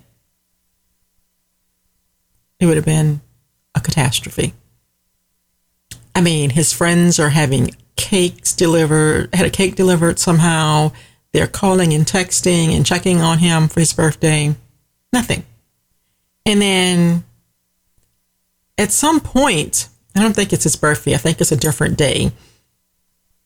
it 2.62 2.68
would 2.68 2.78
have 2.78 2.86
been 2.86 3.20
a 3.76 3.82
catastrophe. 3.82 4.54
I 6.16 6.22
mean, 6.22 6.52
his 6.52 6.72
friends 6.72 7.20
are 7.20 7.30
having 7.30 7.72
cakes 7.96 8.54
delivered, 8.54 9.34
had 9.34 9.48
a 9.48 9.50
cake 9.50 9.76
delivered 9.76 10.20
somehow. 10.20 10.92
They're 11.34 11.48
calling 11.48 11.92
and 11.92 12.06
texting 12.06 12.76
and 12.76 12.86
checking 12.86 13.20
on 13.20 13.40
him 13.40 13.68
for 13.68 13.80
his 13.80 13.94
birthday. 13.94 14.56
Nothing. 15.12 15.44
And 16.46 16.62
then 16.62 17.24
at 18.78 18.92
some 18.92 19.20
point, 19.20 19.90
I 20.16 20.22
don't 20.22 20.36
think 20.36 20.52
it's 20.52 20.64
his 20.64 20.76
birthday, 20.76 21.14
I 21.14 21.18
think 21.18 21.40
it's 21.40 21.52
a 21.52 21.58
different 21.58 21.98
day. 21.98 22.32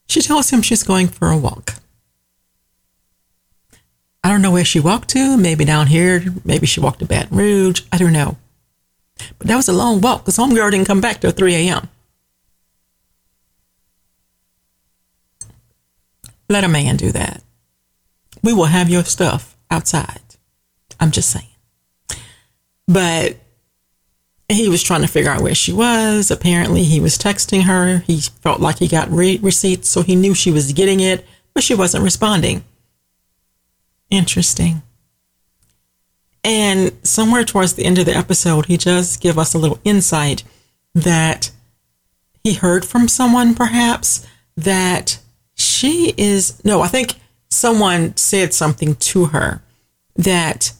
She 0.07 0.21
tells 0.21 0.49
him 0.49 0.61
she's 0.61 0.83
going 0.83 1.07
for 1.07 1.29
a 1.29 1.37
walk. 1.37 1.75
I 4.23 4.29
don't 4.29 4.41
know 4.41 4.51
where 4.51 4.65
she 4.65 4.79
walked 4.79 5.09
to, 5.09 5.37
maybe 5.37 5.65
down 5.65 5.87
here, 5.87 6.23
maybe 6.43 6.65
she 6.65 6.79
walked 6.79 6.99
to 6.99 7.05
Baton 7.05 7.37
Rouge, 7.37 7.83
I 7.91 7.97
don't 7.97 8.13
know. 8.13 8.37
But 9.37 9.47
that 9.47 9.55
was 9.55 9.69
a 9.69 9.73
long 9.73 10.01
walk 10.01 10.21
because 10.21 10.37
homegirl 10.37 10.71
didn't 10.71 10.87
come 10.87 11.01
back 11.01 11.21
till 11.21 11.31
3 11.31 11.55
a.m. 11.55 11.89
Let 16.49 16.63
a 16.63 16.67
man 16.67 16.97
do 16.97 17.11
that. 17.11 17.41
We 18.43 18.53
will 18.53 18.65
have 18.65 18.89
your 18.89 19.03
stuff 19.03 19.55
outside. 19.71 20.21
I'm 20.99 21.11
just 21.11 21.29
saying. 21.29 21.47
But 22.87 23.37
he 24.49 24.69
was 24.69 24.83
trying 24.83 25.01
to 25.01 25.07
figure 25.07 25.31
out 25.31 25.41
where 25.41 25.55
she 25.55 25.73
was. 25.73 26.29
Apparently, 26.29 26.83
he 26.83 26.99
was 26.99 27.17
texting 27.17 27.63
her. 27.63 27.99
He 27.99 28.19
felt 28.19 28.59
like 28.59 28.77
he 28.77 28.87
got 28.87 29.09
re- 29.09 29.39
receipts, 29.41 29.89
so 29.89 30.01
he 30.01 30.15
knew 30.15 30.35
she 30.35 30.51
was 30.51 30.73
getting 30.73 30.99
it, 30.99 31.25
but 31.53 31.63
she 31.63 31.73
wasn't 31.73 32.03
responding. 32.03 32.63
Interesting. 34.11 34.83
And 36.43 36.91
somewhere 37.01 37.43
towards 37.43 37.73
the 37.73 37.85
end 37.85 37.97
of 37.97 38.05
the 38.05 38.15
episode, 38.15 38.67
he 38.67 38.77
does 38.77 39.17
give 39.17 39.39
us 39.39 39.55
a 39.55 39.57
little 39.57 39.79
insight 39.83 40.43
that 40.93 41.51
he 42.43 42.53
heard 42.53 42.85
from 42.85 43.07
someone, 43.07 43.55
perhaps, 43.55 44.27
that 44.55 45.17
she 45.55 46.13
is, 46.17 46.63
no, 46.63 46.81
I 46.81 46.87
think 46.87 47.15
someone 47.49 48.15
said 48.15 48.53
something 48.53 48.95
to 48.95 49.25
her 49.25 49.63
that 50.15 50.71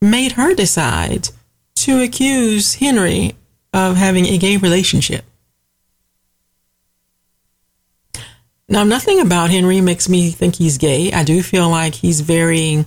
made 0.00 0.32
her 0.32 0.54
decide 0.54 1.28
to 1.76 2.02
accuse 2.02 2.74
Henry 2.74 3.34
of 3.72 3.96
having 3.96 4.26
a 4.26 4.38
gay 4.38 4.56
relationship. 4.56 5.24
Now, 8.68 8.82
nothing 8.82 9.20
about 9.20 9.50
Henry 9.50 9.80
makes 9.80 10.08
me 10.08 10.30
think 10.30 10.56
he's 10.56 10.78
gay. 10.78 11.12
I 11.12 11.22
do 11.22 11.42
feel 11.42 11.68
like 11.68 11.94
he's 11.94 12.20
very 12.20 12.84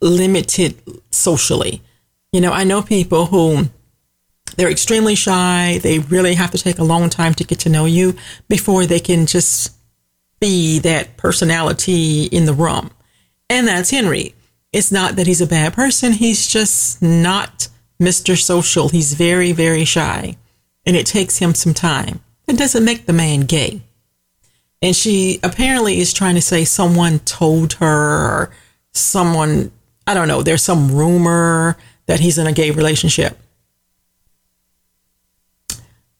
limited 0.00 0.80
socially. 1.10 1.82
You 2.30 2.40
know, 2.40 2.52
I 2.52 2.64
know 2.64 2.82
people 2.82 3.26
who 3.26 3.68
they're 4.56 4.70
extremely 4.70 5.14
shy. 5.14 5.80
They 5.82 5.98
really 5.98 6.34
have 6.34 6.50
to 6.52 6.58
take 6.58 6.78
a 6.78 6.84
long 6.84 7.10
time 7.10 7.34
to 7.34 7.44
get 7.44 7.60
to 7.60 7.68
know 7.68 7.84
you 7.84 8.14
before 8.48 8.86
they 8.86 9.00
can 9.00 9.26
just 9.26 9.72
be 10.40 10.78
that 10.80 11.16
personality 11.16 12.24
in 12.24 12.46
the 12.46 12.52
room. 12.52 12.90
And 13.48 13.66
that's 13.66 13.90
Henry. 13.90 14.34
It's 14.72 14.90
not 14.90 15.16
that 15.16 15.26
he's 15.26 15.40
a 15.40 15.46
bad 15.46 15.74
person. 15.74 16.12
He's 16.12 16.46
just 16.46 17.02
not 17.02 17.68
Mr. 18.00 18.36
Social. 18.36 18.88
He's 18.88 19.14
very, 19.14 19.52
very 19.52 19.84
shy. 19.84 20.36
And 20.86 20.96
it 20.96 21.06
takes 21.06 21.38
him 21.38 21.54
some 21.54 21.74
time. 21.74 22.20
It 22.48 22.56
doesn't 22.56 22.84
make 22.84 23.06
the 23.06 23.12
man 23.12 23.40
gay. 23.42 23.82
And 24.80 24.96
she 24.96 25.38
apparently 25.42 26.00
is 26.00 26.12
trying 26.12 26.34
to 26.34 26.42
say 26.42 26.64
someone 26.64 27.20
told 27.20 27.74
her 27.74 28.50
someone 28.92 29.70
I 30.06 30.14
don't 30.14 30.28
know, 30.28 30.42
there's 30.42 30.62
some 30.62 30.94
rumor 30.94 31.76
that 32.06 32.20
he's 32.20 32.38
in 32.38 32.46
a 32.46 32.52
gay 32.52 32.70
relationship. 32.70 33.38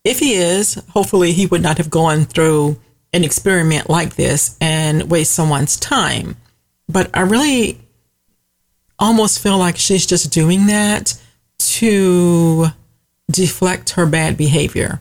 If 0.04 0.18
he 0.18 0.34
is, 0.34 0.74
hopefully 0.90 1.32
he 1.32 1.46
would 1.46 1.62
not 1.62 1.78
have 1.78 1.90
gone 1.90 2.24
through 2.24 2.78
an 3.12 3.24
experiment 3.24 3.90
like 3.90 4.16
this 4.16 4.56
and 4.60 5.10
waste 5.10 5.32
someone's 5.32 5.76
time. 5.76 6.36
But 6.88 7.10
I 7.14 7.22
really 7.22 7.80
almost 8.98 9.40
feel 9.40 9.58
like 9.58 9.76
she's 9.76 10.06
just 10.06 10.32
doing 10.32 10.66
that 10.66 11.20
to 11.58 12.66
deflect 13.30 13.90
her 13.90 14.06
bad 14.06 14.36
behavior 14.36 15.00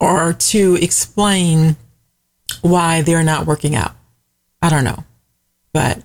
or 0.00 0.32
to 0.32 0.76
explain 0.80 1.76
why 2.62 3.02
they're 3.02 3.22
not 3.22 3.46
working 3.46 3.74
out. 3.74 3.94
I 4.60 4.70
don't 4.70 4.84
know. 4.84 5.04
But 5.72 6.02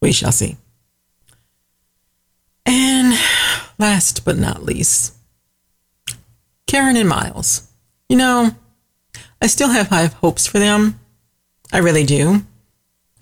we 0.00 0.12
shall 0.12 0.32
see. 0.32 0.56
And 2.66 3.18
last 3.78 4.24
but 4.24 4.36
not 4.36 4.64
least, 4.64 5.14
Karen 6.66 6.96
and 6.96 7.08
Miles. 7.08 7.68
You 8.08 8.16
know, 8.16 8.50
I 9.40 9.46
still 9.46 9.68
have 9.68 9.88
high 9.88 10.06
hopes 10.06 10.46
for 10.46 10.58
them. 10.58 10.98
I 11.72 11.78
really 11.78 12.04
do. 12.04 12.44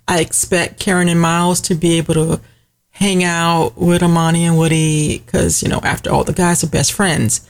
I 0.07 0.19
expect 0.19 0.79
Karen 0.79 1.09
and 1.09 1.19
Miles 1.19 1.61
to 1.61 1.75
be 1.75 1.97
able 1.97 2.13
to 2.15 2.41
hang 2.89 3.23
out 3.23 3.77
with 3.77 4.03
Amani 4.03 4.45
and 4.45 4.57
Woody 4.57 5.19
because, 5.19 5.63
you 5.63 5.69
know, 5.69 5.79
after 5.83 6.11
all, 6.11 6.23
the 6.23 6.33
guys 6.33 6.63
are 6.63 6.69
best 6.69 6.93
friends. 6.93 7.49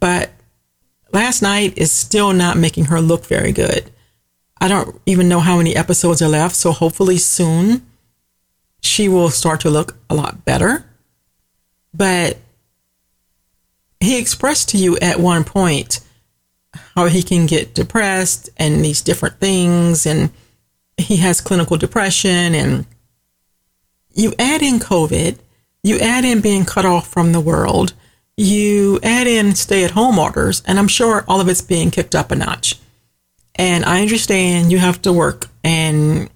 But 0.00 0.30
last 1.12 1.42
night 1.42 1.76
is 1.76 1.92
still 1.92 2.32
not 2.32 2.56
making 2.56 2.86
her 2.86 3.00
look 3.00 3.26
very 3.26 3.52
good. 3.52 3.90
I 4.60 4.68
don't 4.68 5.00
even 5.06 5.28
know 5.28 5.40
how 5.40 5.56
many 5.58 5.76
episodes 5.76 6.22
are 6.22 6.28
left, 6.28 6.56
so 6.56 6.72
hopefully 6.72 7.18
soon 7.18 7.86
she 8.80 9.08
will 9.08 9.30
start 9.30 9.60
to 9.60 9.70
look 9.70 9.96
a 10.08 10.14
lot 10.14 10.44
better. 10.44 10.86
But 11.92 12.38
he 14.00 14.18
expressed 14.18 14.70
to 14.70 14.78
you 14.78 14.98
at 14.98 15.20
one 15.20 15.44
point 15.44 16.00
how 16.94 17.06
he 17.06 17.22
can 17.22 17.46
get 17.46 17.74
depressed 17.74 18.48
and 18.56 18.84
these 18.84 19.02
different 19.02 19.38
things, 19.38 20.06
and 20.06 20.30
he 20.96 21.16
has 21.18 21.40
clinical 21.40 21.76
depression. 21.76 22.54
And 22.54 22.86
you 24.12 24.34
add 24.38 24.62
in 24.62 24.78
COVID, 24.78 25.38
you 25.82 25.98
add 25.98 26.24
in 26.24 26.40
being 26.40 26.64
cut 26.64 26.84
off 26.84 27.08
from 27.08 27.32
the 27.32 27.40
world, 27.40 27.92
you 28.36 28.98
add 29.02 29.26
in 29.26 29.54
stay 29.54 29.84
at 29.84 29.92
home 29.92 30.18
orders, 30.18 30.62
and 30.66 30.78
I'm 30.78 30.88
sure 30.88 31.24
all 31.28 31.40
of 31.40 31.48
it's 31.48 31.60
being 31.60 31.90
kicked 31.90 32.14
up 32.14 32.30
a 32.30 32.36
notch. 32.36 32.78
And 33.54 33.84
I 33.84 34.02
understand 34.02 34.72
you 34.72 34.78
have 34.78 35.00
to 35.02 35.12
work 35.12 35.48
and 35.62 36.28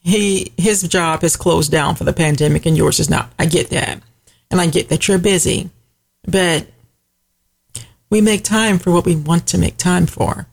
he 0.00 0.52
his 0.56 0.82
job 0.82 1.24
is 1.24 1.36
closed 1.36 1.72
down 1.72 1.96
for 1.96 2.04
the 2.04 2.12
pandemic 2.12 2.64
and 2.64 2.76
yours 2.76 3.00
is 3.00 3.10
not. 3.10 3.32
I 3.38 3.46
get 3.46 3.70
that. 3.70 4.00
And 4.50 4.60
I 4.60 4.66
get 4.66 4.88
that 4.88 5.08
you're 5.08 5.18
busy. 5.18 5.70
But 6.22 6.68
we 8.10 8.20
make 8.20 8.44
time 8.44 8.78
for 8.78 8.92
what 8.92 9.04
we 9.04 9.16
want 9.16 9.46
to 9.48 9.58
make 9.58 9.76
time 9.76 10.06
for. 10.06 10.46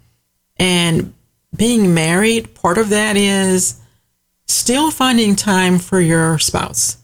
And 0.58 1.14
being 1.56 1.94
married, 1.94 2.54
part 2.56 2.78
of 2.78 2.90
that 2.90 3.18
is 3.18 3.80
still 4.48 4.92
finding 4.92 5.36
time 5.36 5.80
for 5.80 6.00
your 6.00 6.38
spouse. 6.40 6.98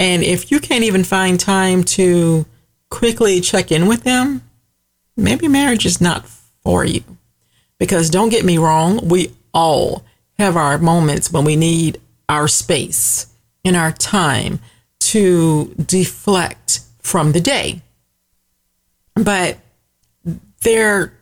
And 0.00 0.22
if 0.22 0.50
you 0.50 0.60
can't 0.60 0.84
even 0.84 1.04
find 1.04 1.38
time 1.38 1.84
to 1.84 2.46
quickly 2.90 3.40
check 3.40 3.72
in 3.72 3.86
with 3.86 4.04
them, 4.04 4.42
maybe 5.16 5.48
marriage 5.48 5.86
is 5.86 6.00
not 6.00 6.28
for 6.62 6.84
you. 6.84 7.02
Because 7.78 8.10
don't 8.10 8.28
get 8.28 8.44
me 8.44 8.58
wrong, 8.58 9.08
we 9.08 9.32
all 9.52 10.04
have 10.38 10.56
our 10.56 10.78
moments 10.78 11.32
when 11.32 11.44
we 11.44 11.56
need 11.56 12.00
our 12.28 12.48
space 12.48 13.26
and 13.64 13.76
our 13.76 13.92
time 13.92 14.60
to 15.00 15.74
deflect 15.74 16.80
from 17.00 17.32
the 17.32 17.40
day. 17.40 17.82
But 19.14 19.58
their 20.62 21.12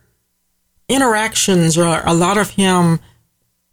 interactions 0.89 1.77
are 1.77 2.07
a 2.07 2.13
lot 2.13 2.37
of 2.37 2.51
him 2.51 2.99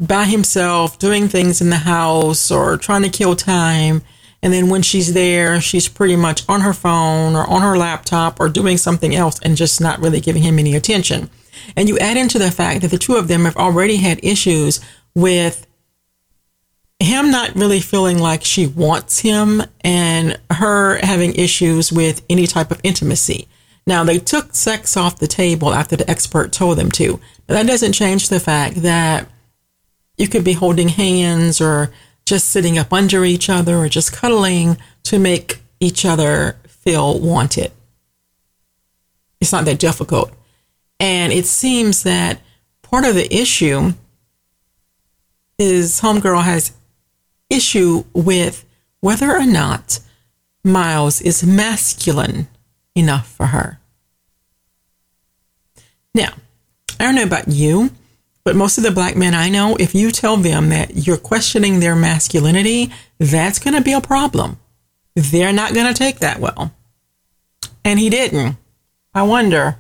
by 0.01 0.25
himself 0.25 0.99
doing 0.99 1.29
things 1.29 1.61
in 1.61 1.71
the 1.71 1.77
house 1.77 2.51
or 2.51 2.77
trying 2.77 3.03
to 3.03 3.09
kill 3.09 3.37
time. 3.37 4.03
And 4.43 4.53
then 4.53 4.69
when 4.69 4.83
she's 4.83 5.15
there, 5.15 5.61
she's 5.61 5.89
pretty 5.89 6.17
much 6.17 6.43
on 6.49 6.61
her 6.61 6.75
phone 6.75 7.35
or 7.35 7.49
on 7.49 7.63
her 7.63 7.79
laptop 7.79 8.41
or 8.41 8.49
doing 8.49 8.77
something 8.77 9.15
else 9.15 9.39
and 9.41 9.57
just 9.57 9.81
not 9.81 10.01
really 10.01 10.21
giving 10.21 10.43
him 10.43 10.59
any 10.59 10.75
attention. 10.75 11.31
And 11.77 11.89
you 11.89 11.99
add 11.99 12.17
into 12.17 12.39
the 12.39 12.51
fact 12.51 12.83
that 12.83 12.91
the 12.91 12.99
two 12.99 13.15
of 13.15 13.29
them 13.29 13.45
have 13.45 13.57
already 13.57 13.97
had 13.97 14.23
issues 14.23 14.81
with 15.15 15.67
him 17.01 17.31
not 17.31 17.55
really 17.55 17.81
feeling 17.81 18.19
like 18.19 18.45
she 18.45 18.67
wants 18.67 19.21
him 19.21 19.63
and 19.83 20.39
her 20.51 20.99
having 21.05 21.35
issues 21.35 21.93
with 21.93 22.25
any 22.29 22.47
type 22.47 22.71
of 22.71 22.81
intimacy. 22.83 23.49
Now, 23.87 24.03
they 24.05 24.19
took 24.19 24.55
sex 24.55 24.97
off 24.97 25.19
the 25.19 25.27
table 25.27 25.73
after 25.73 25.97
the 25.97 26.09
expert 26.11 26.53
told 26.53 26.79
them 26.79 26.91
to, 26.93 27.21
but 27.47 27.55
that 27.55 27.67
doesn't 27.67 27.93
change 27.93 28.29
the 28.29 28.41
fact 28.41 28.77
that 28.77 29.29
you 30.17 30.29
could 30.29 30.45
be 30.45 30.55
holding 30.55 30.89
hands 30.89 31.61
or 31.61 31.91
just 32.25 32.49
sitting 32.49 32.79
up 32.79 32.93
under 32.93 33.25
each 33.25 33.51
other 33.51 33.77
or 33.77 33.89
just 33.89 34.13
cuddling 34.13 34.79
to 35.03 35.19
make 35.19 35.61
each 35.81 36.05
other 36.05 36.57
feel 36.67 37.19
wanted. 37.19 37.73
It's 39.41 39.53
not 39.53 39.67
that 39.67 39.79
difficult. 39.79 40.33
And 40.99 41.33
it 41.33 41.45
seems 41.45 42.03
that 42.05 42.41
part 42.83 43.05
of 43.05 43.15
the 43.15 43.35
issue 43.35 43.93
is 45.59 46.01
Homegirl 46.01 46.43
has 46.45 46.73
issue 47.51 48.05
with 48.15 48.65
whether 49.01 49.31
or 49.31 49.45
not 49.47 50.01
Miles 50.65 51.21
is 51.21 51.45
masculine 51.45 52.49
enough 52.95 53.29
for 53.29 53.47
her. 53.47 53.81
Now, 56.15 56.33
I 56.99 57.05
don't 57.05 57.17
know 57.17 57.25
about 57.25 57.49
you, 57.49 57.91
but 58.45 58.57
most 58.57 58.79
of 58.79 58.85
the 58.85 58.91
black 58.91 59.17
men 59.17 59.35
I 59.35 59.49
know, 59.49 59.77
if 59.77 59.95
you 59.95 60.11
tell 60.11 60.37
them 60.37 60.69
that 60.69 61.07
you're 61.07 61.17
questioning 61.17 61.81
their 61.81 61.97
masculinity, 61.97 62.93
that's 63.19 63.59
going 63.59 63.75
to 63.75 63.81
be 63.81 63.93
a 63.93 64.01
problem. 64.01 64.59
They're 65.15 65.53
not 65.53 65.75
going 65.75 65.87
to 65.87 65.95
take 65.95 66.19
that 66.21 66.41
well. 66.41 66.73
And 67.85 67.99
he 67.99 68.11
didn't. 68.11 68.57
I 69.15 69.23
wonder. 69.23 69.79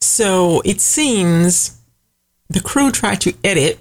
So 0.00 0.62
it 0.64 0.80
seems 0.80 1.80
the 2.48 2.60
crew 2.60 2.90
tried 2.90 3.20
to 3.22 3.34
edit 3.44 3.78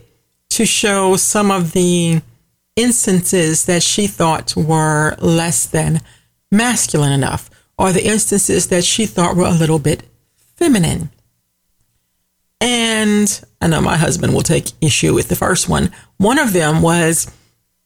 to 0.49 0.65
show 0.65 1.15
some 1.15 1.51
of 1.51 1.71
the 1.71 2.21
instances 2.77 3.65
that 3.65 3.83
she 3.83 4.07
thought 4.07 4.55
were 4.55 5.17
less 5.19 5.65
than 5.65 5.99
masculine 6.49 7.11
enough, 7.11 7.49
or 7.77 7.91
the 7.91 8.07
instances 8.07 8.67
that 8.67 8.85
she 8.85 9.05
thought 9.05 9.35
were 9.35 9.45
a 9.45 9.51
little 9.51 9.79
bit 9.79 10.03
feminine. 10.55 11.09
And 12.61 13.43
I 13.61 13.67
know 13.67 13.81
my 13.81 13.97
husband 13.97 14.33
will 14.33 14.41
take 14.41 14.71
issue 14.81 15.13
with 15.13 15.27
the 15.27 15.35
first 15.35 15.67
one. 15.67 15.91
One 16.17 16.39
of 16.39 16.53
them 16.53 16.81
was 16.81 17.29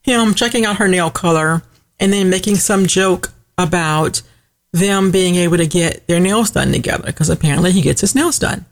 him 0.04 0.34
checking 0.34 0.66
out 0.66 0.78
her 0.78 0.88
nail 0.88 1.10
color 1.10 1.64
and 2.00 2.14
then 2.14 2.30
making 2.30 2.56
some 2.56 2.86
joke 2.86 3.32
about 3.58 4.22
them 4.72 5.12
being 5.12 5.36
able 5.36 5.58
to 5.58 5.68
get 5.68 6.08
their 6.08 6.20
nails 6.20 6.52
done 6.52 6.72
together 6.72 7.08
because 7.08 7.30
apparently 7.30 7.72
he 7.72 7.82
gets 7.82 8.02
his 8.02 8.16
nails 8.16 8.40
done. 8.40 8.66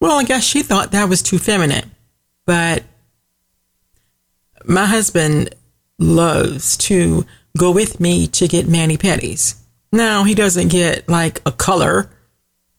Well, 0.00 0.18
I 0.18 0.24
guess 0.24 0.44
she 0.44 0.62
thought 0.62 0.92
that 0.92 1.08
was 1.08 1.22
too 1.22 1.38
feminine. 1.38 1.90
But 2.44 2.82
my 4.68 4.84
husband 4.84 5.54
loves 5.98 6.76
to 6.76 7.26
go 7.56 7.72
with 7.72 7.98
me 7.98 8.26
to 8.28 8.46
get 8.46 8.68
mani 8.68 8.96
pedis. 8.96 9.56
Now, 9.90 10.24
he 10.24 10.34
doesn't 10.34 10.68
get 10.68 11.08
like 11.08 11.40
a 11.46 11.52
color. 11.52 12.10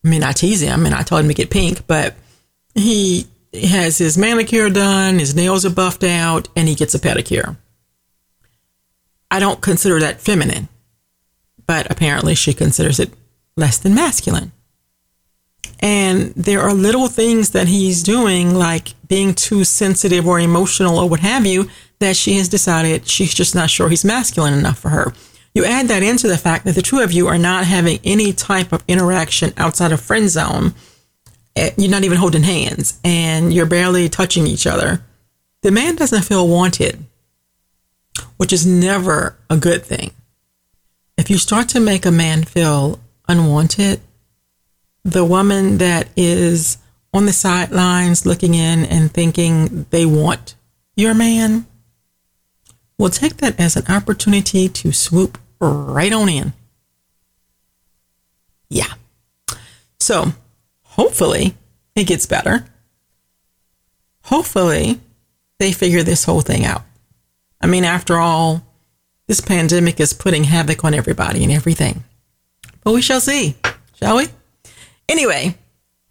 I 0.05 0.07
mean, 0.07 0.23
I 0.23 0.31
tease 0.31 0.61
him 0.61 0.85
and 0.85 0.93
I 0.93 1.01
told 1.01 1.21
him 1.21 1.27
to 1.27 1.33
get 1.33 1.49
pink, 1.49 1.85
but 1.87 2.15
he 2.75 3.27
has 3.53 3.97
his 3.97 4.17
manicure 4.17 4.69
done, 4.69 5.19
his 5.19 5.35
nails 5.35 5.65
are 5.65 5.71
buffed 5.71 6.03
out, 6.03 6.47
and 6.55 6.67
he 6.67 6.75
gets 6.75 6.93
a 6.93 6.99
pedicure. 6.99 7.57
I 9.31 9.39
don't 9.39 9.61
consider 9.61 9.99
that 9.99 10.21
feminine, 10.21 10.69
but 11.65 11.91
apparently 11.91 12.35
she 12.35 12.53
considers 12.53 12.99
it 12.99 13.11
less 13.57 13.79
than 13.79 13.95
masculine. 13.95 14.51
And 15.81 16.33
there 16.35 16.61
are 16.61 16.73
little 16.73 17.07
things 17.07 17.51
that 17.51 17.67
he's 17.67 18.03
doing, 18.03 18.53
like 18.53 18.89
being 19.07 19.33
too 19.33 19.63
sensitive 19.63 20.27
or 20.27 20.39
emotional 20.39 20.97
or 20.99 21.07
what 21.07 21.21
have 21.21 21.45
you, 21.45 21.69
that 21.99 22.15
she 22.15 22.35
has 22.35 22.49
decided 22.49 23.07
she's 23.07 23.33
just 23.33 23.55
not 23.55 23.69
sure 23.69 23.89
he's 23.89 24.05
masculine 24.05 24.53
enough 24.53 24.79
for 24.79 24.89
her. 24.89 25.13
You 25.53 25.65
add 25.65 25.87
that 25.87 26.03
into 26.03 26.27
the 26.27 26.37
fact 26.37 26.65
that 26.65 26.75
the 26.75 26.81
two 26.81 26.99
of 26.99 27.11
you 27.11 27.27
are 27.27 27.37
not 27.37 27.65
having 27.65 27.99
any 28.03 28.33
type 28.33 28.71
of 28.71 28.83
interaction 28.87 29.53
outside 29.57 29.91
of 29.91 30.01
friend 30.01 30.29
zone. 30.29 30.73
Eh, 31.55 31.71
you're 31.77 31.91
not 31.91 32.03
even 32.03 32.17
holding 32.17 32.43
hands 32.43 32.99
and 33.03 33.53
you're 33.53 33.65
barely 33.65 34.09
touching 34.09 34.47
each 34.47 34.67
other. 34.67 35.03
The 35.61 35.71
man 35.71 35.95
doesn't 35.95 36.23
feel 36.23 36.47
wanted, 36.47 37.03
which 38.37 38.53
is 38.53 38.65
never 38.65 39.37
a 39.49 39.57
good 39.57 39.83
thing. 39.83 40.11
If 41.17 41.29
you 41.29 41.37
start 41.37 41.67
to 41.69 41.81
make 41.81 42.05
a 42.05 42.11
man 42.11 42.43
feel 42.43 42.99
unwanted, 43.27 43.99
the 45.03 45.25
woman 45.25 45.77
that 45.77 46.09
is 46.15 46.77
on 47.13 47.25
the 47.25 47.33
sidelines 47.33 48.25
looking 48.25 48.53
in 48.53 48.85
and 48.85 49.11
thinking 49.11 49.85
they 49.89 50.05
want 50.05 50.55
your 50.99 51.13
man 51.13 51.65
will 52.97 53.09
take 53.09 53.37
that 53.37 53.57
as 53.57 53.77
an 53.77 53.85
opportunity 53.87 54.67
to 54.67 54.91
swoop 54.91 55.37
right 55.61 56.11
on 56.11 56.27
in. 56.27 56.51
Yeah. 58.69 58.93
So 60.01 60.33
hopefully 60.83 61.55
it 61.95 62.03
gets 62.03 62.25
better. 62.25 62.65
Hopefully 64.25 64.99
they 65.57 65.71
figure 65.71 66.03
this 66.03 66.25
whole 66.25 66.41
thing 66.41 66.65
out. 66.65 66.83
I 67.61 67.67
mean, 67.67 67.85
after 67.85 68.17
all, 68.17 68.61
this 69.27 69.39
pandemic 69.39 70.01
is 70.01 70.11
putting 70.11 70.43
havoc 70.43 70.83
on 70.83 70.93
everybody 70.93 71.43
and 71.43 71.51
everything. 71.51 72.03
But 72.83 72.91
we 72.91 73.01
shall 73.01 73.21
see, 73.21 73.55
shall 73.95 74.17
we? 74.17 74.27
Anyway, 75.09 75.55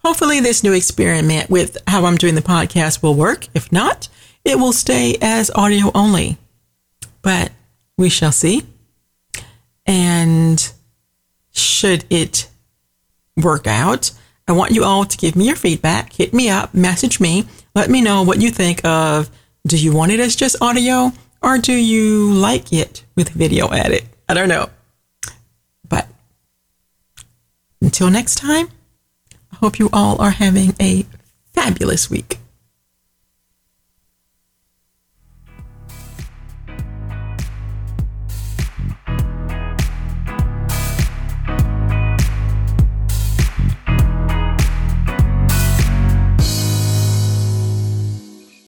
hopefully 0.05 0.41
this 0.41 0.65
new 0.65 0.73
experiment 0.73 1.49
with 1.49 1.79
how 1.87 2.05
I'm 2.05 2.17
doing 2.17 2.35
the 2.35 2.43
podcast 2.43 3.01
will 3.01 3.15
work. 3.15 3.47
If 3.55 3.71
not, 3.71 4.09
it 4.45 4.59
will 4.59 4.73
stay 4.73 5.17
as 5.23 5.53
audio 5.55 5.93
only. 5.95 6.37
But 7.23 7.53
we 7.97 8.09
shall 8.09 8.33
see. 8.33 8.65
And 9.87 10.73
should 11.53 12.05
it 12.11 12.51
work 13.37 13.69
out, 13.69 14.11
I 14.49 14.53
want 14.53 14.73
you 14.73 14.83
all 14.83 15.05
to 15.05 15.17
give 15.17 15.37
me 15.37 15.47
your 15.47 15.57
feedback. 15.57 16.13
Hit 16.15 16.35
me 16.35 16.51
up, 16.51 16.75
message 16.75 17.21
me. 17.21 17.47
Let 17.77 17.91
me 17.91 18.01
know 18.01 18.23
what 18.23 18.41
you 18.41 18.51
think 18.51 18.85
of 18.85 19.31
do 19.65 19.79
you 19.79 19.93
want 19.93 20.11
it 20.11 20.19
as 20.19 20.35
just 20.35 20.57
audio 20.61 21.13
or 21.41 21.59
do 21.59 21.73
you 21.73 22.33
like 22.33 22.73
it 22.73 23.05
with 23.15 23.29
video 23.29 23.69
edit? 23.69 24.05
I 24.29 24.35
don't 24.35 24.49
know. 24.49 24.71
But 25.89 26.09
until 27.81 28.11
next 28.11 28.37
time, 28.37 28.71
hope 29.61 29.79
you 29.79 29.89
all 29.93 30.21
are 30.21 30.31
having 30.31 30.75
a 30.81 31.05
fabulous 31.53 32.11
week. 32.11 32.39